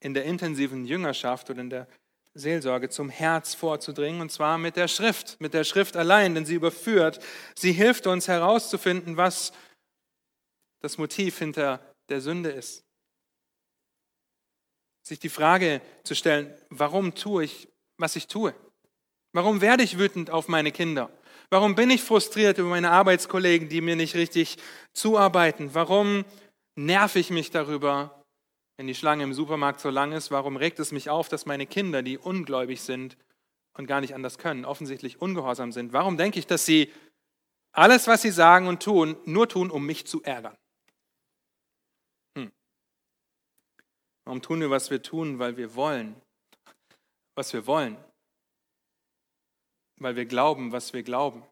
[0.00, 1.88] in der intensiven Jüngerschaft oder in der
[2.34, 6.54] Seelsorge zum Herz vorzudringen, und zwar mit der Schrift, mit der Schrift allein, denn sie
[6.54, 7.18] überführt,
[7.54, 9.52] sie hilft uns herauszufinden, was
[10.80, 12.84] das Motiv hinter der Sünde ist.
[15.02, 18.54] Sich die Frage zu stellen, warum tue ich, was ich tue?
[19.32, 21.10] Warum werde ich wütend auf meine Kinder?
[21.50, 24.58] Warum bin ich frustriert über meine Arbeitskollegen, die mir nicht richtig
[24.92, 25.74] zuarbeiten?
[25.74, 26.24] Warum
[26.76, 28.17] nerv ich mich darüber,
[28.78, 31.66] wenn die Schlange im Supermarkt so lang ist, warum regt es mich auf, dass meine
[31.66, 33.18] Kinder, die ungläubig sind
[33.76, 35.92] und gar nicht anders können, offensichtlich ungehorsam sind?
[35.92, 36.92] Warum denke ich, dass sie
[37.72, 40.56] alles, was sie sagen und tun, nur tun, um mich zu ärgern?
[42.36, 42.52] Hm.
[44.24, 45.40] Warum tun wir, was wir tun?
[45.40, 46.14] Weil wir wollen.
[47.34, 47.96] was wir wollen,
[49.98, 51.44] weil wir glauben, was wir glauben.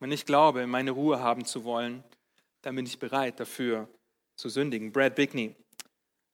[0.00, 2.02] Wenn ich glaube, meine Ruhe haben zu wollen,
[2.62, 3.88] dann bin ich bereit dafür
[4.36, 4.92] zu sündigen.
[4.92, 5.54] Brad Bickney,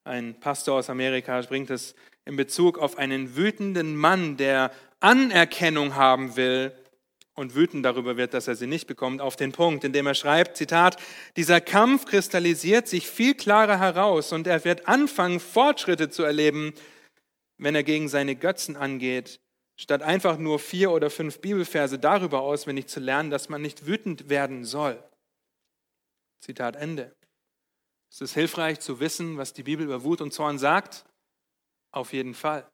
[0.09, 1.95] ein Pastor aus Amerika, bringt es
[2.25, 6.73] in Bezug auf einen wütenden Mann, der Anerkennung haben will
[7.35, 10.57] und wütend darüber wird, dass er sie nicht bekommt, auf den Punkt, indem er schreibt,
[10.57, 10.97] Zitat,
[11.37, 16.73] dieser Kampf kristallisiert sich viel klarer heraus und er wird anfangen, Fortschritte zu erleben,
[17.57, 19.39] wenn er gegen seine Götzen angeht,
[19.79, 24.29] statt einfach nur vier oder fünf Bibelverse darüber auswendig zu lernen, dass man nicht wütend
[24.29, 25.01] werden soll.
[26.41, 27.15] Zitat Ende.
[28.09, 31.05] Ist es hilfreich zu wissen, was die Bibel über Wut und Zorn sagt?
[31.91, 32.69] Auf jeden Fall.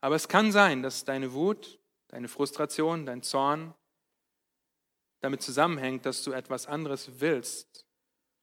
[0.00, 1.78] Aber es kann sein, dass deine Wut,
[2.08, 3.74] deine Frustration, dein Zorn
[5.20, 7.86] damit zusammenhängt, dass du etwas anderes willst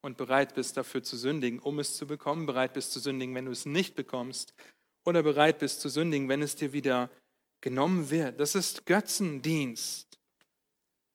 [0.02, 3.46] und bereit bist dafür zu sündigen, um es zu bekommen, bereit bist zu sündigen, wenn
[3.46, 4.54] du es nicht bekommst
[5.06, 7.12] oder bereit bist zu sündigen, wenn es dir wieder
[7.62, 8.40] genommen wird.
[8.40, 10.20] Das ist Götzendienst.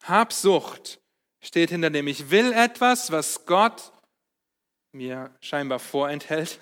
[0.05, 1.01] Habsucht
[1.43, 3.93] steht hinter dem, ich will etwas, was Gott
[4.97, 6.59] mir scheinbar vorenthält.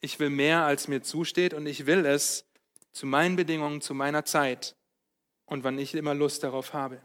[0.00, 2.44] Ich will mehr, als mir zusteht und ich will es
[2.92, 4.76] zu meinen Bedingungen, zu meiner Zeit
[5.46, 7.02] und wann ich immer Lust darauf habe.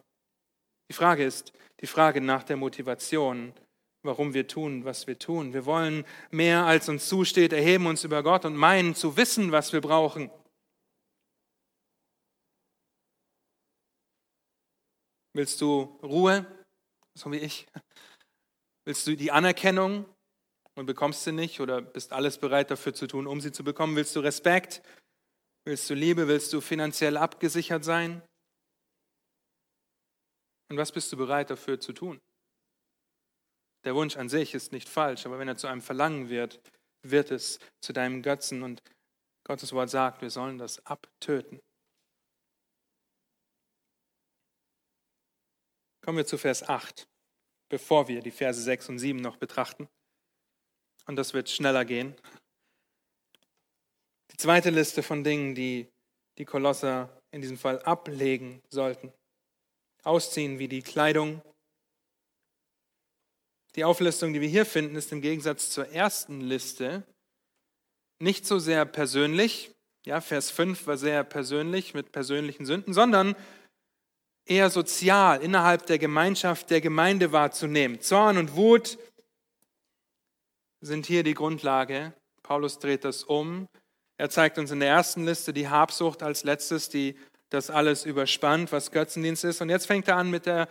[0.89, 3.53] Die Frage ist die Frage nach der Motivation,
[4.03, 5.53] warum wir tun, was wir tun.
[5.53, 9.73] Wir wollen mehr, als uns zusteht, erheben uns über Gott und meinen zu wissen, was
[9.73, 10.29] wir brauchen.
[15.33, 16.45] Willst du Ruhe,
[17.15, 17.65] so wie ich?
[18.85, 20.05] Willst du die Anerkennung
[20.75, 23.95] und bekommst sie nicht oder bist alles bereit dafür zu tun, um sie zu bekommen?
[23.95, 24.81] Willst du Respekt?
[25.65, 26.27] Willst du Liebe?
[26.27, 28.21] Willst du finanziell abgesichert sein?
[30.69, 32.19] Und was bist du bereit dafür zu tun?
[33.85, 36.59] Der Wunsch an sich ist nicht falsch, aber wenn er zu einem Verlangen wird,
[37.03, 38.63] wird es zu deinem Götzen.
[38.63, 38.81] Und
[39.45, 41.59] Gottes Wort sagt, wir sollen das abtöten.
[46.01, 47.07] Kommen wir zu Vers 8
[47.73, 49.89] bevor wir die Verse 6 und 7 noch betrachten.
[51.07, 52.13] Und das wird schneller gehen.
[54.31, 55.89] Die zweite Liste von Dingen, die
[56.37, 59.11] die Kolosser in diesem Fall ablegen sollten.
[60.03, 61.41] Ausziehen wie die Kleidung.
[63.75, 67.01] Die Auflistung, die wir hier finden, ist im Gegensatz zur ersten Liste
[68.19, 69.71] nicht so sehr persönlich.
[70.05, 73.35] Ja, Vers 5 war sehr persönlich mit persönlichen Sünden, sondern
[74.45, 78.01] eher sozial innerhalb der Gemeinschaft der Gemeinde wahrzunehmen.
[78.01, 78.97] Zorn und Wut
[80.81, 82.13] sind hier die Grundlage.
[82.41, 83.67] Paulus dreht das um.
[84.17, 87.17] Er zeigt uns in der ersten Liste die Habsucht als letztes, die
[87.49, 89.61] das alles überspannt, was Götzendienst ist.
[89.61, 90.67] Und jetzt fängt er an mit der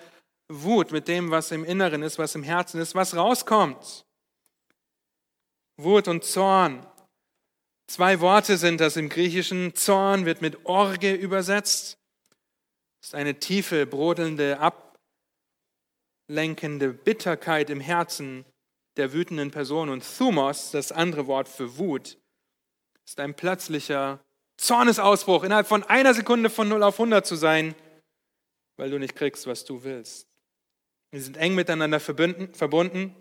[0.49, 4.05] Wut, mit dem, was im Inneren ist, was im Herzen ist, was rauskommt.
[5.79, 6.87] Wut und Zorn.
[7.87, 9.75] Zwei Worte sind das im Griechischen.
[9.75, 11.99] Zorn wird mit Orge übersetzt
[13.03, 14.59] ist eine tiefe, brodelnde,
[16.29, 18.45] ablenkende Bitterkeit im Herzen
[18.97, 19.89] der wütenden Person.
[19.89, 22.19] Und Thumos, das andere Wort für Wut,
[23.05, 24.25] ist ein plötzlicher
[24.57, 27.75] Zornesausbruch, innerhalb von einer Sekunde von 0 auf 100 zu sein,
[28.77, 30.29] weil du nicht kriegst, was du willst.
[31.11, 33.15] Sie sind eng miteinander verbunden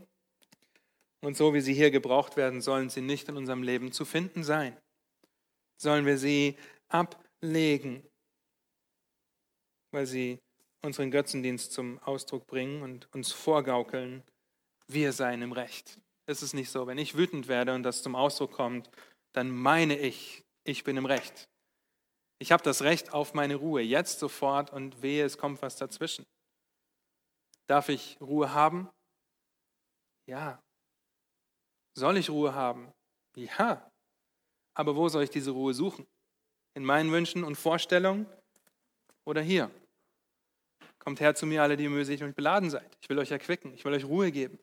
[1.22, 4.44] und so wie sie hier gebraucht werden, sollen sie nicht in unserem Leben zu finden
[4.44, 4.78] sein.
[5.78, 6.58] Sollen wir sie
[6.90, 8.04] ablegen
[9.92, 10.40] weil sie
[10.82, 14.24] unseren Götzendienst zum Ausdruck bringen und uns vorgaukeln,
[14.88, 16.00] wir seien im Recht.
[16.26, 16.88] Es ist nicht so.
[16.88, 18.90] Wenn ich wütend werde und das zum Ausdruck kommt,
[19.34, 21.48] dann meine ich, ich bin im Recht.
[22.40, 26.26] Ich habe das Recht auf meine Ruhe, jetzt sofort und wehe, es kommt was dazwischen.
[27.68, 28.90] Darf ich Ruhe haben?
[30.28, 30.62] Ja.
[31.94, 32.92] Soll ich Ruhe haben?
[33.36, 33.90] Ja.
[34.74, 36.08] Aber wo soll ich diese Ruhe suchen?
[36.74, 38.26] In meinen Wünschen und Vorstellungen
[39.26, 39.70] oder hier?
[41.04, 42.96] Kommt her zu mir, alle, die mühselig und beladen seid.
[43.02, 44.60] Ich will euch erquicken, ich will euch Ruhe geben,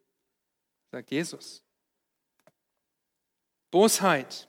[0.92, 1.64] sagt Jesus.
[3.72, 4.48] Bosheit.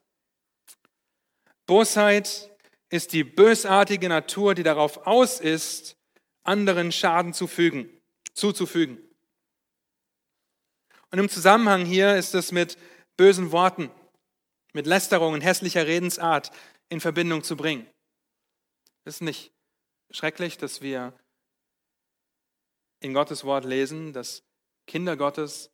[1.66, 2.52] Bosheit
[2.90, 5.98] ist die bösartige Natur, die darauf aus ist,
[6.44, 7.90] anderen Schaden zu fügen,
[8.34, 9.00] zuzufügen.
[11.10, 12.78] Und im Zusammenhang hier ist es mit
[13.18, 13.90] bösen Worten,
[14.74, 16.52] mit Lästerungen, hässlicher Redensart
[16.88, 17.88] in Verbindung zu bringen.
[19.06, 19.52] Ist nicht
[20.12, 21.14] schrecklich, dass wir
[23.02, 24.44] in Gottes Wort lesen, dass
[24.88, 25.72] Kinder Gottes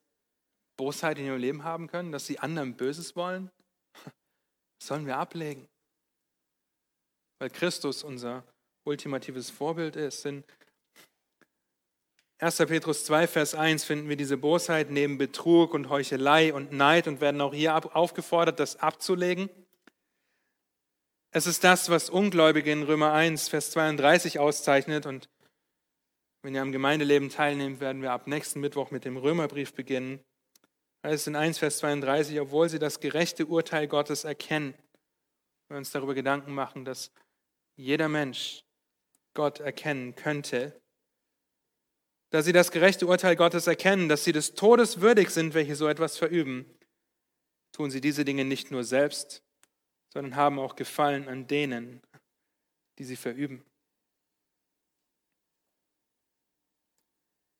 [0.77, 3.49] Bosheit in ihrem Leben haben können, dass sie anderen Böses wollen?
[4.83, 5.67] Sollen wir ablegen.
[7.39, 8.43] Weil Christus unser
[8.83, 10.25] ultimatives Vorbild ist.
[10.25, 10.43] In
[12.39, 12.57] 1.
[12.57, 17.21] Petrus 2, Vers 1 finden wir diese Bosheit neben Betrug und Heuchelei und Neid und
[17.21, 19.49] werden auch hier aufgefordert, das abzulegen.
[21.31, 25.05] Es ist das, was Ungläubige in Römer 1, Vers 32 auszeichnet.
[25.05, 25.29] Und
[26.45, 30.23] wenn ihr am Gemeindeleben teilnehmt, werden wir ab nächsten Mittwoch mit dem Römerbrief beginnen.
[31.01, 34.75] Es ist in 1, Vers 32, obwohl sie das gerechte Urteil Gottes erkennen,
[35.69, 37.11] wir uns darüber Gedanken machen, dass
[37.75, 38.63] jeder Mensch
[39.33, 40.79] Gott erkennen könnte,
[42.29, 45.87] da sie das gerechte Urteil Gottes erkennen, dass sie des Todes würdig sind, welche so
[45.87, 46.77] etwas verüben,
[47.71, 49.41] tun sie diese Dinge nicht nur selbst,
[50.13, 52.03] sondern haben auch Gefallen an denen,
[52.99, 53.65] die sie verüben.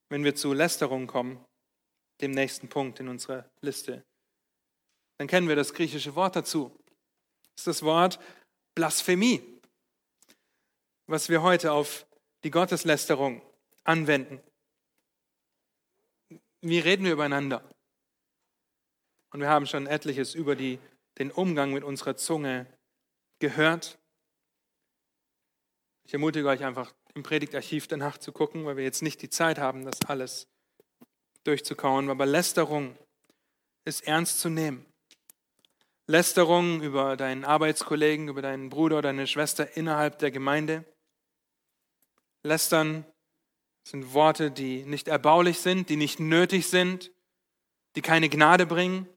[0.10, 1.44] Wenn wir zu Lästerung kommen,
[2.22, 4.06] dem nächsten Punkt in unserer Liste,
[5.18, 6.78] dann kennen wir das griechische Wort dazu.
[7.56, 8.20] Das ist das Wort
[8.76, 9.62] Blasphemie,
[11.08, 12.06] was wir heute auf
[12.44, 13.42] die Gotteslästerung
[13.84, 14.42] anwenden.
[16.62, 17.68] Wie reden wir übereinander?
[19.32, 20.80] Und wir haben schon etliches über die
[21.18, 22.68] den Umgang mit unserer Zunge
[23.40, 23.98] gehört.
[26.04, 29.58] Ich ermutige euch einfach, im Predigtarchiv danach zu gucken, weil wir jetzt nicht die Zeit
[29.58, 30.48] haben, das alles
[31.46, 32.10] durchzukauen.
[32.10, 32.98] Aber Lästerung
[33.86, 34.86] ist ernst zu nehmen.
[36.08, 40.84] Lästerung über deinen Arbeitskollegen, über deinen Bruder oder deine Schwester innerhalb der Gemeinde.
[42.44, 43.06] Lästern
[43.88, 47.12] sind Worte, die nicht erbaulich sind, die nicht nötig sind,
[47.96, 49.08] die keine Gnade bringen.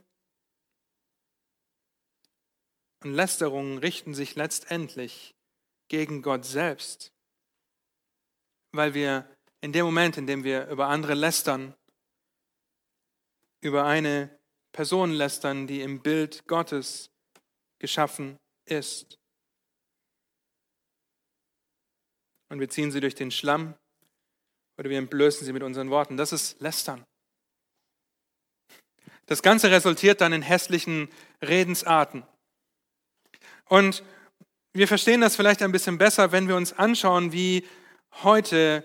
[3.02, 5.34] Und Lästerungen richten sich letztendlich
[5.88, 7.12] gegen Gott selbst,
[8.72, 9.28] weil wir
[9.60, 11.74] in dem Moment, in dem wir über andere lästern,
[13.60, 14.38] über eine
[14.72, 17.10] Person lästern, die im Bild Gottes
[17.78, 19.18] geschaffen ist.
[22.50, 23.74] Und wir ziehen sie durch den Schlamm
[24.78, 26.16] oder wir entblößen sie mit unseren Worten.
[26.16, 27.04] Das ist Lästern.
[29.26, 31.10] Das Ganze resultiert dann in hässlichen
[31.42, 32.24] Redensarten.
[33.66, 34.02] Und
[34.72, 37.66] wir verstehen das vielleicht ein bisschen besser, wenn wir uns anschauen, wie
[38.22, 38.84] heute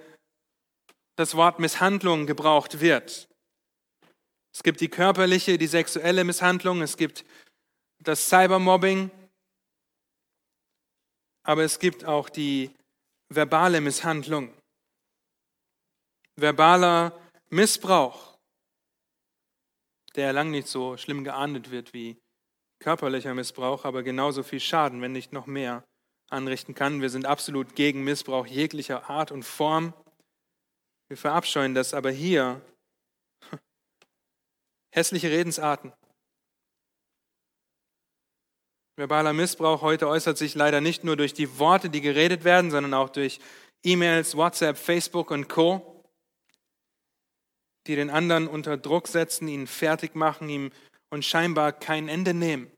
[1.16, 3.28] das Wort Misshandlung gebraucht wird.
[4.54, 7.26] Es gibt die körperliche, die sexuelle Misshandlung, es gibt
[8.00, 9.10] das Cybermobbing,
[11.44, 12.72] aber es gibt auch die
[13.30, 14.54] verbale Misshandlung.
[16.36, 17.20] Verbaler
[17.50, 18.38] Missbrauch,
[20.16, 22.18] der lang nicht so schlimm geahndet wird wie
[22.80, 25.84] körperlicher Missbrauch, aber genauso viel Schaden, wenn nicht noch mehr,
[26.34, 27.02] anrichten kann.
[27.02, 29.94] Wir sind absolut gegen Missbrauch jeglicher Art und Form.
[31.08, 32.62] Wir verabscheuen das, aber hier
[34.94, 35.94] hässliche Redensarten.
[38.96, 42.94] Verbaler Missbrauch heute äußert sich leider nicht nur durch die Worte, die geredet werden, sondern
[42.94, 43.40] auch durch
[43.84, 46.04] E-Mails, WhatsApp, Facebook und Co,
[47.88, 50.72] die den anderen unter Druck setzen, ihn fertig machen, ihm
[51.10, 52.72] und scheinbar kein Ende nehmen.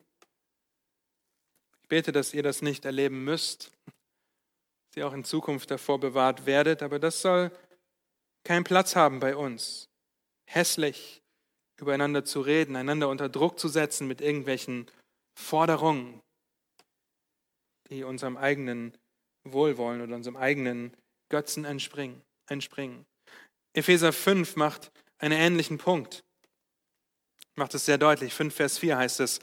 [1.85, 6.47] Ich bete, dass ihr das nicht erleben müsst, dass ihr auch in Zukunft davor bewahrt
[6.47, 7.51] werdet, aber das soll
[8.43, 9.87] keinen Platz haben bei uns.
[10.49, 11.21] Hässlich
[11.79, 14.89] übereinander zu reden, einander unter Druck zu setzen mit irgendwelchen
[15.39, 16.23] Forderungen,
[17.91, 18.97] die unserem eigenen
[19.43, 20.91] Wohlwollen oder unserem eigenen
[21.29, 22.23] Götzen entspringen.
[22.49, 23.05] entspringen.
[23.73, 26.25] Epheser 5 macht einen ähnlichen Punkt
[27.55, 28.33] macht es sehr deutlich.
[28.33, 29.39] 5 Vers 4 heißt es,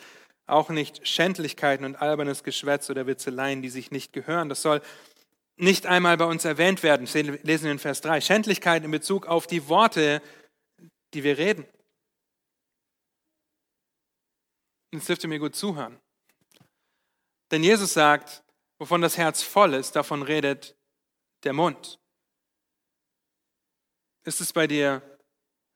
[0.53, 4.49] auch nicht Schändlichkeiten und albernes Geschwätz oder Witzeleien, die sich nicht gehören.
[4.49, 4.83] Das soll
[5.57, 7.07] nicht einmal bei uns erwähnt werden.
[7.07, 8.21] Das lesen wir in Vers 3.
[8.21, 10.23] Schändlichkeit in Bezug auf die Worte,
[11.15, 11.67] die wir reden.
[14.93, 15.99] Jetzt dürft ihr mir gut zuhören.
[17.51, 18.43] Denn Jesus sagt,
[18.79, 20.77] wovon das Herz voll ist, davon redet
[21.45, 21.99] der Mund.
[24.25, 25.03] Ist es bei dir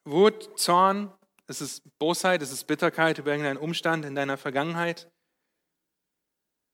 [0.05, 1.13] Wut, Zorn,
[1.49, 2.43] ist es Bosheit?
[2.43, 5.11] Ist es Bitterkeit über irgendeinen Umstand in deiner Vergangenheit?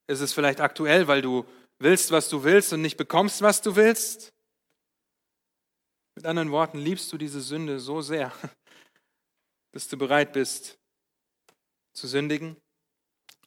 [0.07, 1.47] Ist es vielleicht aktuell, weil du
[1.79, 4.33] willst, was du willst und nicht bekommst, was du willst?
[6.14, 8.33] Mit anderen Worten, liebst du diese Sünde so sehr,
[9.73, 10.79] dass du bereit bist
[11.95, 12.57] zu sündigen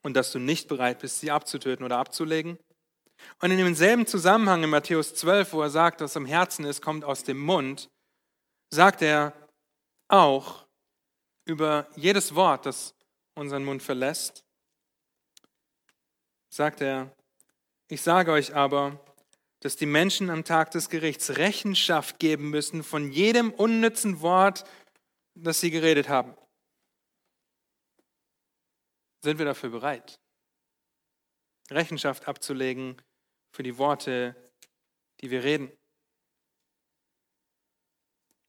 [0.01, 2.57] und dass du nicht bereit bist, sie abzutöten oder abzulegen?
[3.41, 7.03] Und in demselben Zusammenhang in Matthäus 12, wo er sagt, was am Herzen ist, kommt
[7.03, 7.89] aus dem Mund,
[8.71, 9.34] sagt er
[10.07, 10.64] auch,
[11.45, 12.95] über jedes Wort, das
[13.35, 14.43] unseren Mund verlässt,
[16.49, 17.15] sagt er,
[17.87, 18.99] ich sage euch aber,
[19.59, 24.63] dass die Menschen am Tag des Gerichts Rechenschaft geben müssen von jedem unnützen Wort,
[25.35, 26.35] das sie geredet haben.
[29.23, 30.19] Sind wir dafür bereit,
[31.69, 33.01] Rechenschaft abzulegen
[33.51, 34.35] für die Worte,
[35.21, 35.71] die wir reden?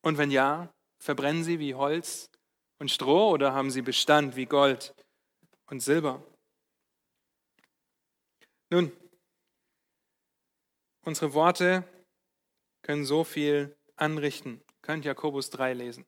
[0.02, 2.30] Und wenn ja, verbrennen sie wie Holz
[2.78, 4.94] und Stroh oder haben sie Bestand wie Gold
[5.66, 6.22] und Silber?
[8.70, 8.92] Nun,
[11.04, 11.84] unsere Worte
[12.82, 14.60] können so viel anrichten.
[14.66, 16.06] Ihr könnt Jakobus 3 lesen,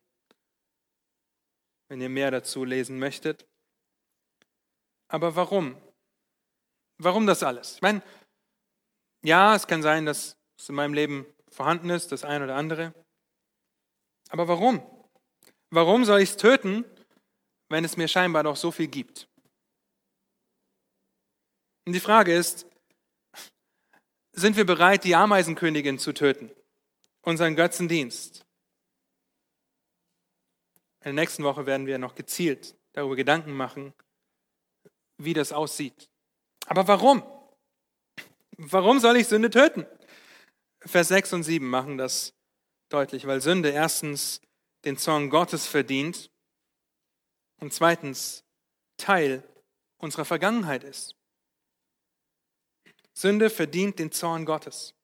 [1.89, 3.47] wenn ihr mehr dazu lesen möchtet.
[5.09, 5.81] Aber warum?
[6.99, 7.77] Warum das alles?
[7.77, 8.03] Ich meine,
[9.23, 12.93] ja, es kann sein, dass es in meinem Leben vorhanden ist, das eine oder andere.
[14.31, 14.98] Aber warum?
[15.71, 16.85] Warum soll ich es töten,
[17.69, 19.29] wenn es mir scheinbar doch so viel gibt?
[21.87, 22.67] Und die Frage ist,
[24.33, 26.51] sind wir bereit, die Ameisenkönigin zu töten?
[27.23, 28.47] Unseren Götzendienst?
[31.01, 33.95] In der nächsten Woche werden wir noch gezielt darüber Gedanken machen,
[35.19, 36.09] wie das aussieht.
[36.67, 37.23] Aber warum?
[38.57, 39.87] Warum soll ich Sünde töten?
[40.81, 42.35] Vers 6 und 7 machen das
[42.89, 44.41] deutlich, weil Sünde erstens
[44.89, 46.31] den Zorn Gottes verdient
[47.61, 48.43] und zweitens
[48.97, 49.47] Teil
[49.99, 51.15] unserer Vergangenheit ist.
[53.13, 54.95] Sünde verdient den Zorn Gottes.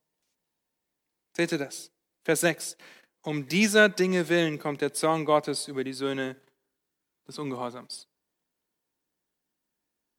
[1.36, 1.92] Seht ihr das?
[2.24, 2.78] Vers 6.
[3.20, 6.40] Um dieser Dinge willen kommt der Zorn Gottes über die Söhne
[7.28, 8.08] des Ungehorsams.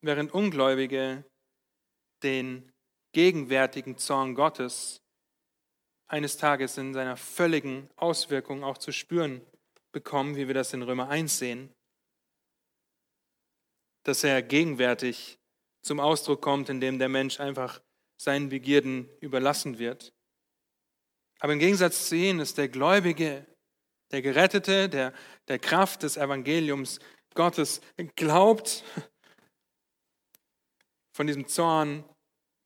[0.02, 1.26] Während Ungläubige
[2.22, 2.72] den
[3.14, 5.02] gegenwärtigen Zorn Gottes
[6.06, 9.42] eines Tages in seiner völligen Auswirkung auch zu spüren
[9.96, 11.74] bekommen, wie wir das in Römer 1 sehen,
[14.04, 15.40] dass er gegenwärtig
[15.82, 17.82] zum Ausdruck kommt, indem der Mensch einfach
[18.22, 20.14] seinen Begierden überlassen wird.
[21.40, 23.46] Aber im Gegensatz zu ihnen ist der Gläubige,
[24.12, 25.14] der Gerettete, der
[25.48, 27.00] der Kraft des Evangeliums
[27.34, 27.80] Gottes
[28.16, 28.84] glaubt,
[31.14, 32.04] von diesem Zorn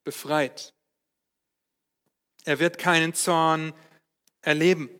[0.04, 0.74] befreit.
[2.46, 3.74] Er wird keinen Zorn
[4.42, 4.99] erleben.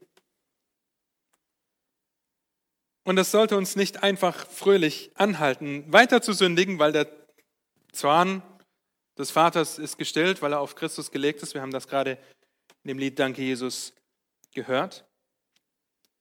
[3.10, 7.12] Und das sollte uns nicht einfach fröhlich anhalten, weiter zu sündigen, weil der
[7.92, 8.44] Zorn
[9.18, 11.56] des Vaters ist gestillt, weil er auf Christus gelegt ist.
[11.56, 12.20] Wir haben das gerade
[12.84, 13.94] in dem Lied Danke Jesus
[14.54, 15.10] gehört.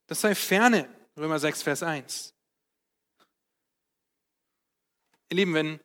[0.07, 2.35] Das sei ferne, Römer 6, Vers 1.
[5.29, 5.81] Ihr Lieben, wenn,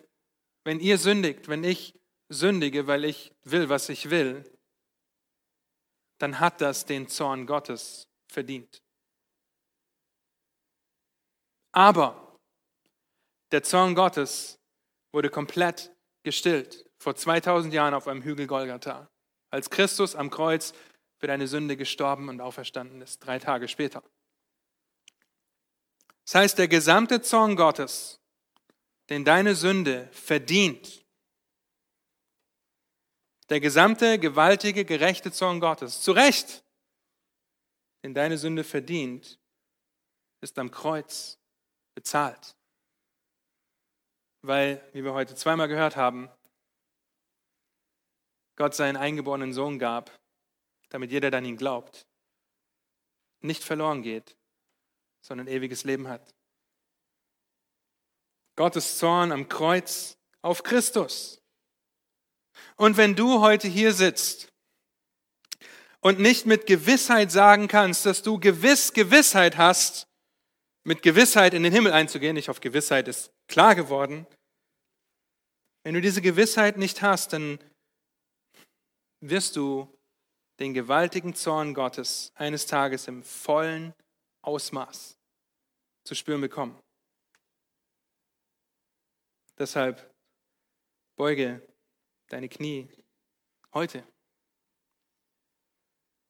[0.64, 2.00] wenn ihr sündigt, wenn ich
[2.30, 4.50] sündige, weil ich will, was ich will,
[6.20, 8.83] dann hat das den Zorn Gottes verdient.
[11.74, 12.40] Aber
[13.52, 14.60] der Zorn Gottes
[15.12, 15.92] wurde komplett
[16.24, 19.10] gestillt vor 2000 Jahren auf einem Hügel Golgatha,
[19.50, 20.74] als Christus am Kreuz
[21.18, 24.04] für deine Sünde gestorben und auferstanden ist, drei Tage später.
[26.26, 28.22] Das heißt, der gesamte Zorn Gottes,
[29.10, 31.04] den deine Sünde verdient,
[33.50, 36.64] der gesamte gewaltige, gerechte Zorn Gottes, zu Recht,
[38.04, 39.40] den deine Sünde verdient,
[40.42, 41.40] ist am Kreuz
[41.96, 42.56] bezahlt.
[44.42, 46.30] Weil, wie wir heute zweimal gehört haben,
[48.56, 50.12] Gott seinen eingeborenen Sohn gab,
[50.90, 52.06] damit jeder, der an ihn glaubt,
[53.42, 54.38] nicht verloren geht,
[55.22, 56.34] sondern ewiges Leben hat.
[58.56, 61.42] Gottes Zorn am Kreuz auf Christus.
[62.76, 64.52] Und wenn du heute hier sitzt
[66.00, 70.08] und nicht mit Gewissheit sagen kannst, dass du gewiss Gewissheit hast,
[70.84, 74.28] mit Gewissheit in den Himmel einzugehen, ich hoffe, Gewissheit ist klar geworden,
[75.84, 77.60] wenn du diese Gewissheit nicht hast, dann
[79.20, 79.94] wirst du
[80.60, 83.94] den gewaltigen Zorn Gottes eines Tages im vollen
[84.42, 85.18] Ausmaß
[86.06, 86.80] zu spüren bekommen.
[89.58, 90.14] Deshalb
[91.16, 91.62] beuge
[92.28, 92.90] deine Knie
[93.74, 94.06] heute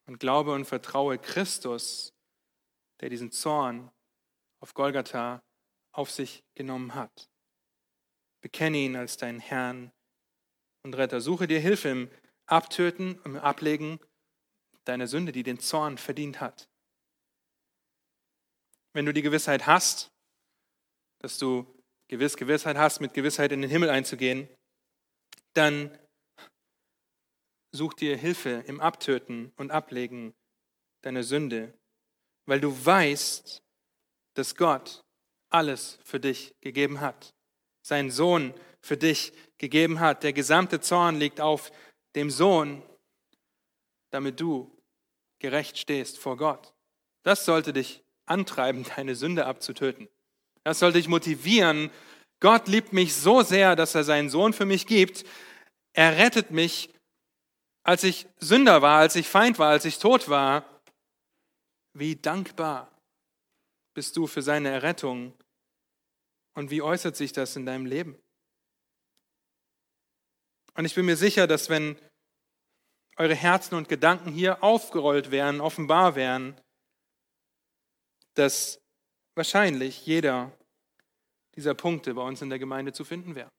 [0.06, 2.14] und glaube und vertraue Christus,
[2.99, 3.91] der diesen Zorn
[4.64, 5.43] auf Golgatha
[5.91, 7.30] auf sich genommen hat.
[8.41, 9.91] Bekenne ihn als deinen Herrn
[10.84, 11.20] und Retter.
[11.20, 12.09] Suche dir Hilfe im
[12.45, 13.99] Abtöten und im Ablegen
[14.86, 16.70] deiner Sünde, die den Zorn verdient hat.
[18.93, 20.14] Wenn du die Gewissheit hast,
[21.20, 21.66] dass du
[22.07, 24.47] gewiss Gewissheit hast, mit Gewissheit in den Himmel einzugehen,
[25.53, 25.97] dann
[27.74, 30.34] such dir Hilfe im Abtöten und Ablegen
[31.01, 31.78] deiner Sünde,
[32.45, 33.62] weil du weißt,
[34.34, 35.04] dass Gott
[35.50, 37.34] alles für dich gegeben hat,
[37.82, 40.24] seinen Sohn für dich gegeben hat.
[40.24, 41.72] Der gesamte Zorn liegt auf
[42.16, 42.82] dem Sohn,
[44.12, 44.76] damit du
[45.40, 46.74] gerecht stehst vor Gott.
[47.24, 50.08] Das sollte dich antreiben, deine Sünde abzutöten.
[50.64, 51.92] Das sollte dich motivieren,
[52.44, 55.24] Gott liebt mich so sehr, dass er seinen Sohn für mich gibt.
[55.94, 56.90] Er rettet mich,
[57.84, 60.66] als ich Sünder war, als ich Feind war, als ich tot war.
[61.94, 62.92] Wie dankbar
[63.94, 65.34] bist du für seine Errettung
[66.56, 68.18] und wie äußert sich das in deinem Leben?
[70.76, 71.98] Und ich bin mir sicher, dass wenn
[73.18, 76.60] eure Herzen und Gedanken hier aufgerollt wären, offenbar wären,
[78.34, 78.82] dass
[79.36, 80.58] wahrscheinlich jeder
[81.56, 83.50] dieser Punkte bei uns in der Gemeinde zu finden wäre,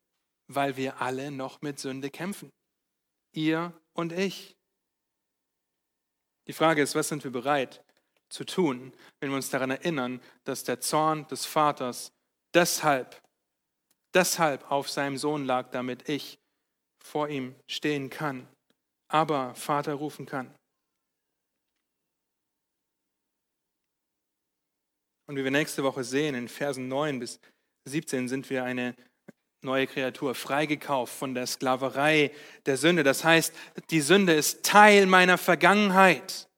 [0.48, 2.50] weil wir alle noch mit Sünde kämpfen.
[3.32, 4.56] Ihr und ich.
[6.48, 7.84] Die Frage ist, was sind wir bereit
[8.34, 12.10] zu tun, wenn wir uns daran erinnern, dass der Zorn des Vaters
[12.52, 13.22] deshalb,
[14.12, 16.36] deshalb auf seinem Sohn lag, damit ich
[17.02, 18.48] vor ihm stehen kann,
[19.08, 20.52] aber Vater rufen kann.
[25.26, 27.38] Und wie wir nächste Woche sehen, in Versen 9 bis
[27.88, 28.96] 17 sind wir eine
[29.62, 32.32] neue Kreatur, freigekauft von der Sklaverei
[32.66, 33.04] der Sünde.
[33.04, 33.54] Das heißt,
[33.90, 36.48] die Sünde ist Teil meiner Vergangenheit.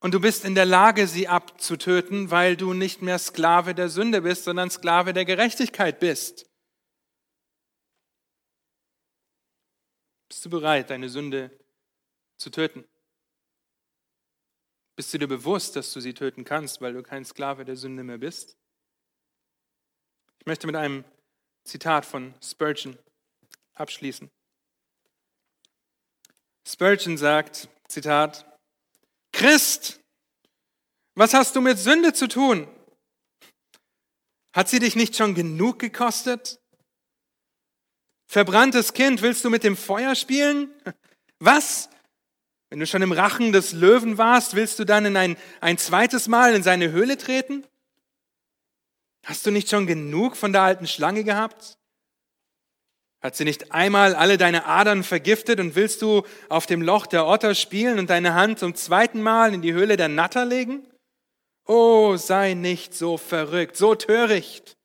[0.00, 4.22] Und du bist in der Lage, sie abzutöten, weil du nicht mehr Sklave der Sünde
[4.22, 6.46] bist, sondern Sklave der Gerechtigkeit bist.
[10.28, 11.50] Bist du bereit, deine Sünde
[12.36, 12.84] zu töten?
[14.96, 18.02] Bist du dir bewusst, dass du sie töten kannst, weil du kein Sklave der Sünde
[18.02, 18.56] mehr bist?
[20.38, 21.04] Ich möchte mit einem
[21.64, 22.98] Zitat von Spurgeon
[23.74, 24.30] abschließen.
[26.66, 28.55] Spurgeon sagt, Zitat,
[29.36, 30.00] Christ,
[31.14, 32.66] was hast du mit Sünde zu tun?
[34.54, 36.58] Hat sie dich nicht schon genug gekostet?
[38.26, 40.70] Verbranntes Kind, willst du mit dem Feuer spielen?
[41.38, 41.90] Was?
[42.70, 46.28] Wenn du schon im Rachen des Löwen warst, willst du dann in ein, ein zweites
[46.28, 47.66] Mal in seine Höhle treten?
[49.26, 51.76] Hast du nicht schon genug von der alten Schlange gehabt?
[53.22, 57.26] Hat sie nicht einmal alle deine Adern vergiftet und willst du auf dem Loch der
[57.26, 60.86] Otter spielen und deine Hand zum zweiten Mal in die Höhle der Natter legen?
[61.66, 64.76] Oh, sei nicht so verrückt, so töricht.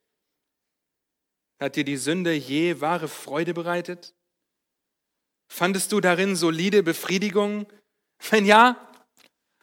[1.60, 4.16] Hat dir die Sünde je wahre Freude bereitet?
[5.48, 7.68] Fandest du darin solide Befriedigung?
[8.30, 8.90] Wenn ja,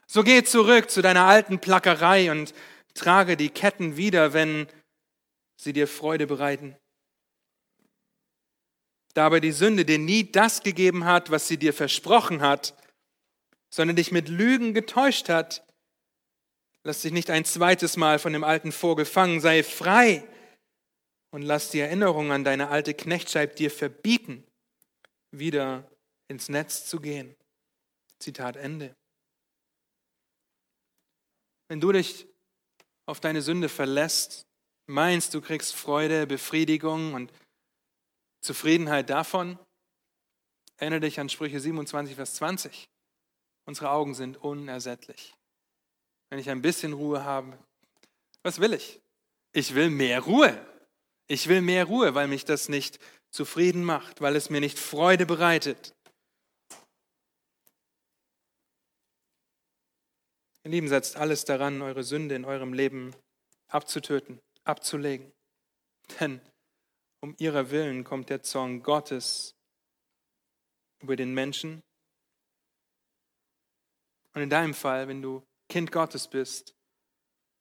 [0.07, 2.55] so geh zurück zu deiner alten Plackerei und
[2.95, 4.69] trage die Ketten wieder, wenn
[5.57, 6.77] sie dir Freude bereiten
[9.14, 12.74] da aber die Sünde dir nie das gegeben hat, was sie dir versprochen hat,
[13.70, 15.66] sondern dich mit Lügen getäuscht hat,
[16.84, 20.26] lass dich nicht ein zweites Mal von dem alten Vogel fangen, sei frei
[21.30, 24.44] und lass die Erinnerung an deine alte Knechtschaft dir verbieten,
[25.30, 25.90] wieder
[26.28, 27.34] ins Netz zu gehen.
[28.18, 28.94] Zitat Ende.
[31.68, 32.26] Wenn du dich
[33.06, 34.46] auf deine Sünde verlässt,
[34.86, 37.32] meinst, du kriegst Freude, Befriedigung und
[38.41, 39.59] Zufriedenheit davon,
[40.76, 42.89] erinnere dich an Sprüche 27, Vers 20.
[43.64, 45.34] Unsere Augen sind unersättlich.
[46.30, 47.59] Wenn ich ein bisschen Ruhe habe,
[48.43, 49.01] was will ich?
[49.53, 50.59] Ich will mehr Ruhe.
[51.26, 52.99] Ich will mehr Ruhe, weil mich das nicht
[53.30, 55.95] zufrieden macht, weil es mir nicht Freude bereitet.
[60.64, 63.14] Ihr Lieben, setzt alles daran, eure Sünde in eurem Leben
[63.68, 65.32] abzutöten, abzulegen.
[66.20, 66.41] Denn
[67.21, 69.55] um ihrer Willen kommt der Zorn Gottes
[71.01, 71.83] über den Menschen.
[74.35, 76.75] Und in deinem Fall, wenn du Kind Gottes bist,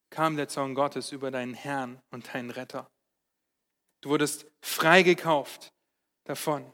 [0.10, 2.89] kam der Zorn Gottes über deinen Herrn und deinen Retter.
[4.01, 5.74] Du wurdest freigekauft
[6.26, 6.72] davon.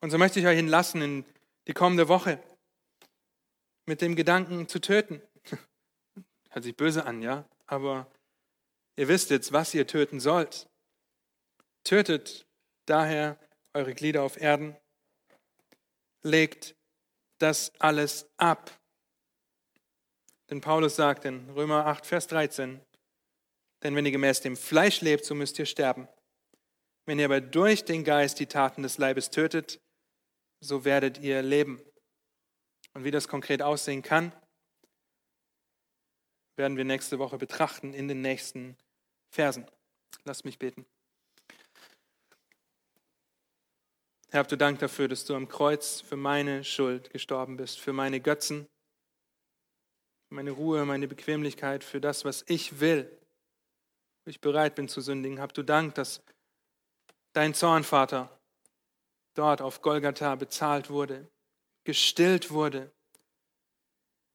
[0.00, 1.24] Und so möchte ich euch hinlassen in
[1.66, 2.42] die kommende Woche
[3.86, 5.22] mit dem Gedanken zu töten.
[6.50, 7.48] Hört sich böse an, ja?
[7.66, 8.06] Aber
[8.96, 10.68] ihr wisst jetzt, was ihr töten sollt.
[11.84, 12.46] Tötet
[12.86, 13.38] daher
[13.74, 14.76] eure Glieder auf Erden,
[16.22, 16.76] legt
[17.38, 18.70] das alles ab.
[20.50, 22.80] Denn Paulus sagt in Römer 8, Vers 13,
[23.82, 26.08] denn wenn ihr gemäß dem Fleisch lebt, so müsst ihr sterben.
[27.04, 29.80] Wenn ihr aber durch den Geist die Taten des Leibes tötet,
[30.60, 31.82] so werdet ihr leben.
[32.94, 34.32] Und wie das konkret aussehen kann,
[36.56, 38.76] werden wir nächste Woche betrachten in den nächsten
[39.30, 39.66] Versen.
[40.24, 40.86] Lasst mich beten.
[44.32, 47.92] Herr, habt du Dank dafür, dass du am Kreuz für meine Schuld gestorben bist, für
[47.92, 48.66] meine Götzen,
[50.30, 53.14] meine Ruhe, meine Bequemlichkeit, für das, was ich will,
[54.24, 55.38] wo ich bereit bin zu sündigen.
[55.38, 56.22] Habt du Dank, dass
[57.34, 58.30] dein Zorn, Vater,
[59.34, 61.28] dort auf Golgatha bezahlt wurde,
[61.84, 62.90] gestillt wurde,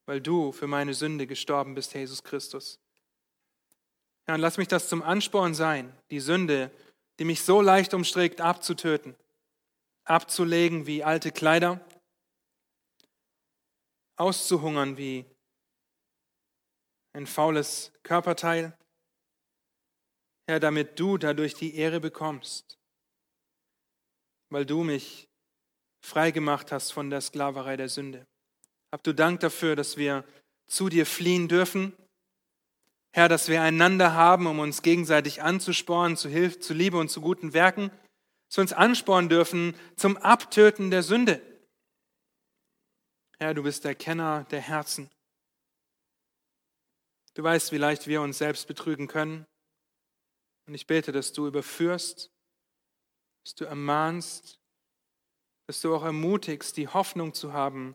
[0.06, 2.78] weil du für meine Sünde gestorben bist, Jesus Christus.
[4.26, 6.70] Herr, und lass mich das zum Ansporn sein, die Sünde,
[7.18, 9.16] die mich so leicht umstrickt, abzutöten
[10.08, 11.80] abzulegen wie alte Kleider,
[14.16, 15.24] auszuhungern wie
[17.12, 18.76] ein faules Körperteil.
[20.46, 22.78] Herr, damit du dadurch die Ehre bekommst.
[24.50, 25.28] weil du mich
[26.00, 28.26] frei gemacht hast von der Sklaverei der Sünde.
[28.90, 30.24] Hab du Dank dafür, dass wir
[30.68, 31.92] zu dir fliehen dürfen.
[33.12, 37.20] Herr, dass wir einander haben, um uns gegenseitig anzuspornen zu Hilfe, zu Liebe und zu
[37.20, 37.90] guten Werken,
[38.48, 41.40] dass wir uns anspornen dürfen zum Abtöten der Sünde.
[43.38, 45.10] Herr, du bist der Kenner der Herzen.
[47.34, 49.46] Du weißt, wie leicht wir uns selbst betrügen können.
[50.66, 52.30] Und ich bete, dass du überführst,
[53.44, 54.58] dass du ermahnst,
[55.68, 57.94] dass du auch ermutigst, die Hoffnung zu haben,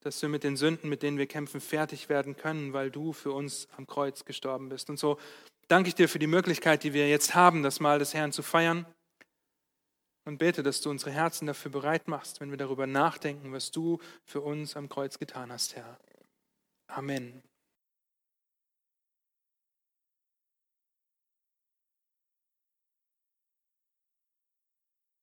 [0.00, 3.30] dass wir mit den Sünden, mit denen wir kämpfen, fertig werden können, weil du für
[3.30, 4.90] uns am Kreuz gestorben bist.
[4.90, 5.20] Und so
[5.68, 8.42] danke ich dir für die Möglichkeit, die wir jetzt haben, das Mahl des Herrn zu
[8.42, 8.86] feiern.
[10.24, 13.98] Und bete, dass du unsere Herzen dafür bereit machst, wenn wir darüber nachdenken, was du
[14.24, 15.98] für uns am Kreuz getan hast, Herr.
[16.86, 17.42] Amen.